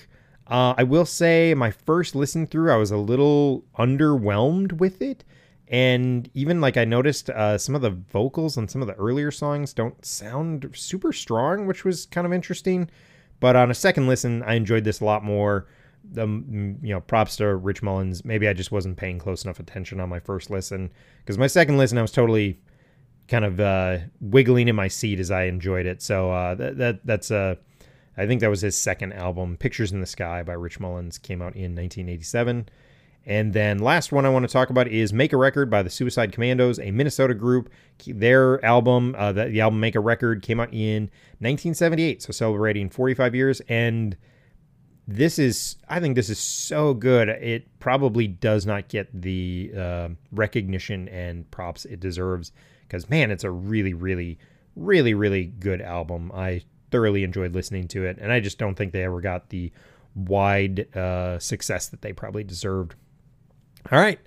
Uh, 0.47 0.75
I 0.77 0.83
will 0.83 1.05
say 1.07 1.55
my 1.55 1.71
first 1.71 2.17
listen 2.17 2.47
through, 2.47 2.73
I 2.73 2.77
was 2.77 2.91
a 2.91 2.97
little 2.97 3.65
underwhelmed 3.79 4.73
with 4.73 5.01
it. 5.01 5.23
And 5.71 6.29
even 6.35 6.61
like 6.61 6.77
I 6.77 6.85
noticed 6.85 7.31
uh, 7.31 7.57
some 7.57 7.77
of 7.77 7.81
the 7.81 7.91
vocals 7.91 8.59
on 8.59 8.67
some 8.67 8.83
of 8.83 8.89
the 8.89 8.95
earlier 8.95 9.31
songs 9.31 9.73
don't 9.73 10.05
sound 10.05 10.69
super 10.75 11.13
strong, 11.13 11.67
which 11.67 11.85
was 11.85 12.07
kind 12.07 12.27
of 12.27 12.33
interesting. 12.33 12.91
But 13.39 13.55
on 13.55 13.71
a 13.71 13.75
second 13.75 14.09
listen, 14.09 14.43
I 14.43 14.55
enjoyed 14.55 14.83
this 14.85 15.01
a 15.01 15.05
lot 15.05 15.25
more. 15.25 15.69
The 16.13 16.27
you 16.27 16.79
know 16.83 17.01
props 17.01 17.37
to 17.37 17.55
Rich 17.55 17.83
Mullins. 17.83 18.25
Maybe 18.25 18.49
I 18.49 18.53
just 18.53 18.73
wasn't 18.73 18.97
paying 18.97 19.19
close 19.19 19.45
enough 19.45 19.61
attention 19.61 20.01
on 20.01 20.09
my 20.09 20.19
first 20.19 20.51
listen 20.51 20.91
because 21.19 21.39
my 21.39 21.47
second 21.47 21.77
listen 21.77 21.99
I 21.99 22.03
was 22.03 22.11
totally 22.11 22.59
kind 23.29 23.45
of 23.45 23.61
uh, 23.61 23.99
wiggling 24.21 24.67
in 24.67 24.75
my 24.75 24.89
seat 24.89 25.21
as 25.21 25.31
I 25.31 25.45
enjoyed 25.45 25.87
it. 25.87 26.03
So 26.03 26.33
uh, 26.33 26.55
that, 26.57 26.79
that 26.79 27.07
that's 27.07 27.31
a 27.31 27.37
uh, 27.37 27.55
I 28.17 28.27
think 28.27 28.41
that 28.41 28.51
was 28.51 28.61
his 28.61 28.77
second 28.77 29.13
album, 29.13 29.57
Pictures 29.57 29.93
in 29.93 30.01
the 30.01 30.07
Sky 30.07 30.43
by 30.43 30.53
Rich 30.53 30.81
Mullins, 30.81 31.17
came 31.17 31.41
out 31.41 31.55
in 31.55 31.75
1987. 31.77 32.69
And 33.27 33.53
then 33.53 33.79
last 33.79 34.13
one 34.13 34.25
I 34.25 34.31
want 34.31 34.47
to 34.47 34.53
talk 34.53 34.71
about 34.71 34.89
is 34.89 35.13
Make 35.13 35.33
a 35.33 35.37
Record 35.37 35.71
by 35.71 35.83
the 35.83 35.91
Suicide 35.91 36.33
Commandos, 36.33 36.79
a 36.79 36.91
Minnesota 36.91 37.35
group. 37.35 37.71
Their 38.07 38.65
album, 38.65 39.15
uh, 39.17 39.33
the, 39.33 39.45
the 39.45 39.61
album 39.61 39.79
Make 39.79 39.95
a 39.95 40.01
Record, 40.01 40.43
came 40.43 40.59
out 40.59 40.73
in 40.73 41.03
1978, 41.39 42.23
so 42.23 42.33
celebrating 42.33 42.89
45 42.89 43.35
years. 43.35 43.61
And 43.69 44.17
this 45.07 45.39
is, 45.39 45.77
I 45.89 46.01
think 46.01 46.15
this 46.15 46.31
is 46.31 46.39
so 46.39 46.95
good. 46.95 47.29
It 47.29 47.79
probably 47.79 48.27
does 48.27 48.65
not 48.65 48.89
get 48.89 49.09
the 49.13 49.73
uh, 49.77 50.09
recognition 50.33 51.09
and 51.09 51.51
props 51.51 51.85
it 51.85 52.01
deserves 52.01 52.53
because, 52.87 53.11
man, 53.11 53.31
it's 53.31 53.45
a 53.45 53.51
really, 53.51 53.93
really, 53.93 54.39
really, 54.77 55.15
really 55.15 55.45
good 55.45 55.83
album. 55.83 56.33
I 56.35 56.63
thoroughly 56.91 57.23
enjoyed 57.23 57.55
listening 57.55 57.87
to 57.89 58.05
it, 58.05 58.19
and 58.21 58.33
I 58.33 58.41
just 58.41 58.59
don't 58.59 58.75
think 58.75 58.93
they 58.93 59.05
ever 59.05 59.21
got 59.21 59.51
the 59.51 59.73
wide 60.15 60.97
uh, 60.97 61.39
success 61.39 61.89
that 61.89 62.03
they 62.03 62.13
probably 62.13 62.45
deserved. 62.45 62.95
All 63.91 63.99
right, 63.99 64.21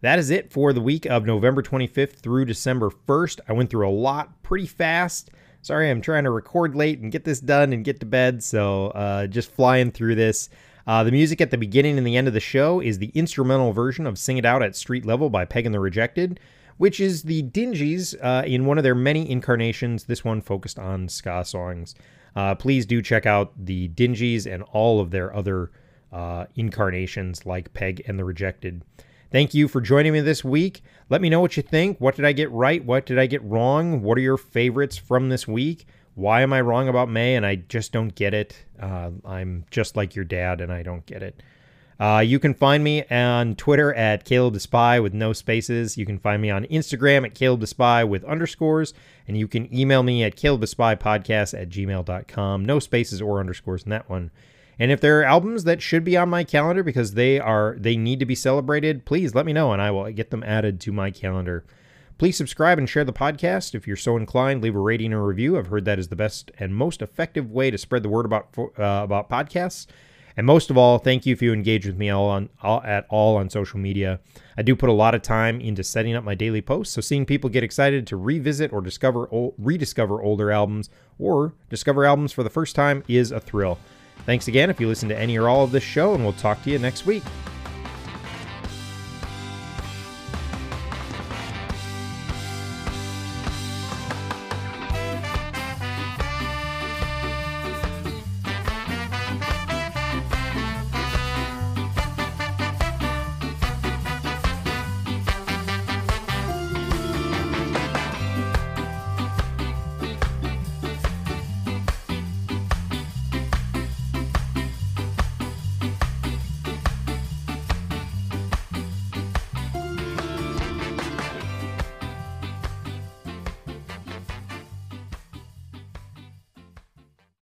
that 0.00 0.18
is 0.18 0.30
it 0.30 0.52
for 0.52 0.72
the 0.72 0.80
week 0.80 1.06
of 1.06 1.26
November 1.26 1.62
25th 1.62 2.16
through 2.16 2.44
December 2.44 2.90
1st. 2.90 3.40
I 3.48 3.52
went 3.52 3.70
through 3.70 3.88
a 3.88 3.90
lot 3.90 4.42
pretty 4.42 4.66
fast. 4.66 5.30
Sorry, 5.62 5.90
I'm 5.90 6.00
trying 6.00 6.24
to 6.24 6.30
record 6.30 6.74
late 6.74 7.00
and 7.00 7.12
get 7.12 7.24
this 7.24 7.40
done 7.40 7.72
and 7.72 7.84
get 7.84 8.00
to 8.00 8.06
bed, 8.06 8.42
so 8.42 8.88
uh, 8.88 9.26
just 9.26 9.52
flying 9.52 9.90
through 9.90 10.14
this. 10.14 10.48
Uh, 10.86 11.04
the 11.04 11.12
music 11.12 11.40
at 11.40 11.50
the 11.50 11.58
beginning 11.58 11.98
and 11.98 12.06
the 12.06 12.16
end 12.16 12.28
of 12.28 12.34
the 12.34 12.40
show 12.40 12.80
is 12.80 12.98
the 12.98 13.12
instrumental 13.14 13.72
version 13.72 14.06
of 14.06 14.18
Sing 14.18 14.38
It 14.38 14.46
Out 14.46 14.62
at 14.62 14.74
Street 14.74 15.04
Level 15.04 15.28
by 15.28 15.44
Peg 15.44 15.66
and 15.66 15.74
the 15.74 15.80
Rejected 15.80 16.40
which 16.80 16.98
is 16.98 17.24
the 17.24 17.42
Dingees 17.42 18.14
uh, 18.22 18.42
in 18.46 18.64
one 18.64 18.78
of 18.78 18.84
their 18.84 18.94
many 18.94 19.30
incarnations. 19.30 20.04
This 20.04 20.24
one 20.24 20.40
focused 20.40 20.78
on 20.78 21.10
ska 21.10 21.44
songs. 21.44 21.94
Uh, 22.34 22.54
please 22.54 22.86
do 22.86 23.02
check 23.02 23.26
out 23.26 23.52
the 23.54 23.88
Dingees 23.88 24.50
and 24.50 24.62
all 24.72 24.98
of 24.98 25.10
their 25.10 25.36
other 25.36 25.72
uh, 26.12 26.46
incarnations 26.56 27.46
like 27.46 27.72
Peg 27.72 28.02
and 28.06 28.18
the 28.18 28.24
Rejected. 28.24 28.82
Thank 29.30 29.54
you 29.54 29.68
for 29.68 29.80
joining 29.80 30.12
me 30.12 30.20
this 30.20 30.42
week. 30.42 30.82
Let 31.08 31.20
me 31.20 31.28
know 31.28 31.40
what 31.40 31.56
you 31.56 31.62
think. 31.62 32.00
What 32.00 32.16
did 32.16 32.24
I 32.24 32.32
get 32.32 32.50
right? 32.50 32.84
What 32.84 33.06
did 33.06 33.18
I 33.18 33.26
get 33.26 33.42
wrong? 33.44 34.02
What 34.02 34.18
are 34.18 34.22
your 34.22 34.36
favorites 34.36 34.96
from 34.96 35.28
this 35.28 35.46
week? 35.46 35.86
Why 36.14 36.42
am 36.42 36.52
I 36.52 36.60
wrong 36.60 36.88
about 36.88 37.08
Mae 37.08 37.36
and 37.36 37.46
I 37.46 37.54
just 37.54 37.92
don't 37.92 38.14
get 38.14 38.34
it? 38.34 38.64
Uh, 38.80 39.10
I'm 39.24 39.64
just 39.70 39.96
like 39.96 40.16
your 40.16 40.24
dad 40.24 40.60
and 40.60 40.72
I 40.72 40.82
don't 40.82 41.06
get 41.06 41.22
it. 41.22 41.42
Uh, 42.00 42.18
you 42.18 42.38
can 42.38 42.54
find 42.54 42.82
me 42.82 43.04
on 43.04 43.54
Twitter 43.56 43.92
at 43.94 44.24
Caleb 44.24 44.54
the 44.54 44.60
Spy 44.60 44.98
with 44.98 45.12
no 45.12 45.34
spaces. 45.34 45.98
You 45.98 46.06
can 46.06 46.18
find 46.18 46.40
me 46.40 46.48
on 46.50 46.64
Instagram 46.64 47.26
at 47.26 47.34
Caleb 47.34 47.60
the 47.60 47.66
Spy 47.66 48.02
with 48.04 48.24
underscores. 48.24 48.94
And 49.28 49.36
you 49.36 49.46
can 49.46 49.72
email 49.72 50.02
me 50.02 50.24
at 50.24 50.34
Caleb 50.34 50.62
the 50.62 50.66
Spy 50.66 50.96
podcast 50.96 51.60
at 51.60 51.68
gmail.com. 51.68 52.64
No 52.64 52.78
spaces 52.78 53.20
or 53.20 53.38
underscores 53.38 53.84
in 53.84 53.90
that 53.90 54.08
one. 54.08 54.30
And 54.80 54.90
if 54.90 55.02
there 55.02 55.20
are 55.20 55.24
albums 55.24 55.64
that 55.64 55.82
should 55.82 56.04
be 56.04 56.16
on 56.16 56.30
my 56.30 56.42
calendar 56.42 56.82
because 56.82 57.12
they 57.12 57.38
are 57.38 57.76
they 57.78 57.98
need 57.98 58.18
to 58.18 58.26
be 58.26 58.34
celebrated, 58.34 59.04
please 59.04 59.34
let 59.34 59.44
me 59.44 59.52
know 59.52 59.74
and 59.74 59.82
I 59.82 59.90
will 59.90 60.10
get 60.10 60.30
them 60.30 60.42
added 60.42 60.80
to 60.80 60.92
my 60.92 61.10
calendar. 61.10 61.66
Please 62.16 62.36
subscribe 62.36 62.78
and 62.78 62.88
share 62.88 63.04
the 63.04 63.12
podcast. 63.12 63.74
If 63.74 63.86
you're 63.86 63.96
so 63.96 64.16
inclined, 64.16 64.62
leave 64.62 64.74
a 64.74 64.78
rating 64.78 65.12
or 65.12 65.26
review. 65.26 65.58
I've 65.58 65.66
heard 65.66 65.84
that 65.84 65.98
is 65.98 66.08
the 66.08 66.16
best 66.16 66.50
and 66.58 66.74
most 66.74 67.02
effective 67.02 67.50
way 67.50 67.70
to 67.70 67.76
spread 67.76 68.02
the 68.02 68.08
word 68.08 68.24
about 68.24 68.48
uh, 68.58 69.02
about 69.04 69.28
podcasts. 69.28 69.86
And 70.34 70.46
most 70.46 70.70
of 70.70 70.78
all, 70.78 70.96
thank 70.96 71.26
you 71.26 71.34
if 71.34 71.42
you 71.42 71.52
engage 71.52 71.84
with 71.86 71.98
me 71.98 72.08
all 72.08 72.28
on 72.28 72.48
all, 72.62 72.82
at 72.82 73.04
all 73.10 73.36
on 73.36 73.50
social 73.50 73.78
media. 73.78 74.20
I 74.56 74.62
do 74.62 74.74
put 74.74 74.88
a 74.88 74.94
lot 74.94 75.14
of 75.14 75.20
time 75.20 75.60
into 75.60 75.84
setting 75.84 76.14
up 76.14 76.24
my 76.24 76.34
daily 76.34 76.62
posts, 76.62 76.94
so 76.94 77.02
seeing 77.02 77.26
people 77.26 77.50
get 77.50 77.64
excited 77.64 78.06
to 78.06 78.16
revisit 78.16 78.72
or 78.72 78.80
discover 78.80 79.28
rediscover 79.58 80.22
older 80.22 80.50
albums 80.50 80.88
or 81.18 81.52
discover 81.68 82.06
albums 82.06 82.32
for 82.32 82.42
the 82.42 82.48
first 82.48 82.74
time 82.74 83.04
is 83.08 83.30
a 83.30 83.40
thrill. 83.40 83.78
Thanks 84.26 84.48
again 84.48 84.70
if 84.70 84.80
you 84.80 84.88
listen 84.88 85.08
to 85.08 85.18
any 85.18 85.38
or 85.38 85.48
all 85.48 85.64
of 85.64 85.72
this 85.72 85.82
show, 85.82 86.14
and 86.14 86.22
we'll 86.22 86.32
talk 86.34 86.62
to 86.64 86.70
you 86.70 86.78
next 86.78 87.06
week. 87.06 87.22